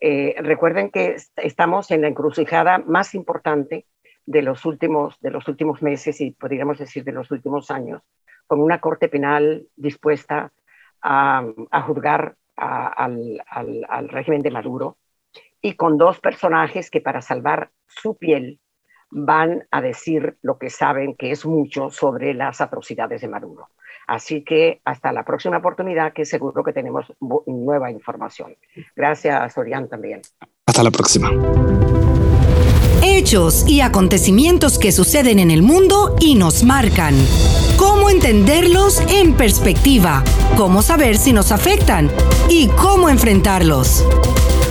Eh, 0.00 0.34
recuerden 0.38 0.90
que 0.90 1.16
estamos 1.36 1.90
en 1.90 2.02
la 2.02 2.08
encrucijada 2.08 2.78
más 2.78 3.14
importante 3.14 3.86
de 4.26 4.42
los 4.42 4.64
últimos, 4.66 5.18
de 5.20 5.30
los 5.30 5.48
últimos 5.48 5.82
meses 5.82 6.20
y 6.20 6.32
podríamos 6.32 6.78
decir 6.78 7.04
de 7.04 7.12
los 7.12 7.30
últimos 7.30 7.70
años, 7.70 8.02
con 8.46 8.60
una 8.60 8.80
corte 8.80 9.08
penal 9.08 9.66
dispuesta 9.76 10.52
a, 11.00 11.44
juzgar 11.86 12.36
al, 12.56 13.42
al 13.48 14.08
régimen 14.08 14.42
de 14.42 14.50
Maduro 14.50 14.96
y 15.60 15.74
con 15.74 15.98
dos 15.98 16.20
personajes 16.20 16.90
que 16.90 17.00
para 17.00 17.20
salvar 17.20 17.70
su 17.86 18.16
piel 18.16 18.58
van 19.14 19.66
a 19.70 19.80
decir 19.80 20.36
lo 20.42 20.58
que 20.58 20.68
saben, 20.68 21.14
que 21.14 21.30
es 21.30 21.46
mucho, 21.46 21.88
sobre 21.90 22.34
las 22.34 22.60
atrocidades 22.60 23.20
de 23.22 23.28
Maduro. 23.28 23.68
Así 24.06 24.42
que 24.42 24.80
hasta 24.84 25.12
la 25.12 25.24
próxima 25.24 25.58
oportunidad, 25.58 26.12
que 26.12 26.26
seguro 26.26 26.62
que 26.62 26.72
tenemos 26.72 27.06
nueva 27.46 27.90
información. 27.90 28.54
Gracias, 28.94 29.56
Orián, 29.56 29.88
también. 29.88 30.20
Hasta 30.66 30.82
la 30.82 30.90
próxima. 30.90 31.30
Hechos 33.02 33.66
y 33.68 33.80
acontecimientos 33.80 34.78
que 34.78 34.92
suceden 34.92 35.38
en 35.38 35.50
el 35.50 35.62
mundo 35.62 36.16
y 36.20 36.34
nos 36.34 36.64
marcan. 36.64 37.14
¿Cómo 37.78 38.10
entenderlos 38.10 39.00
en 39.10 39.34
perspectiva? 39.34 40.22
¿Cómo 40.56 40.82
saber 40.82 41.16
si 41.16 41.32
nos 41.32 41.52
afectan? 41.52 42.10
¿Y 42.48 42.68
cómo 42.68 43.08
enfrentarlos? 43.08 44.04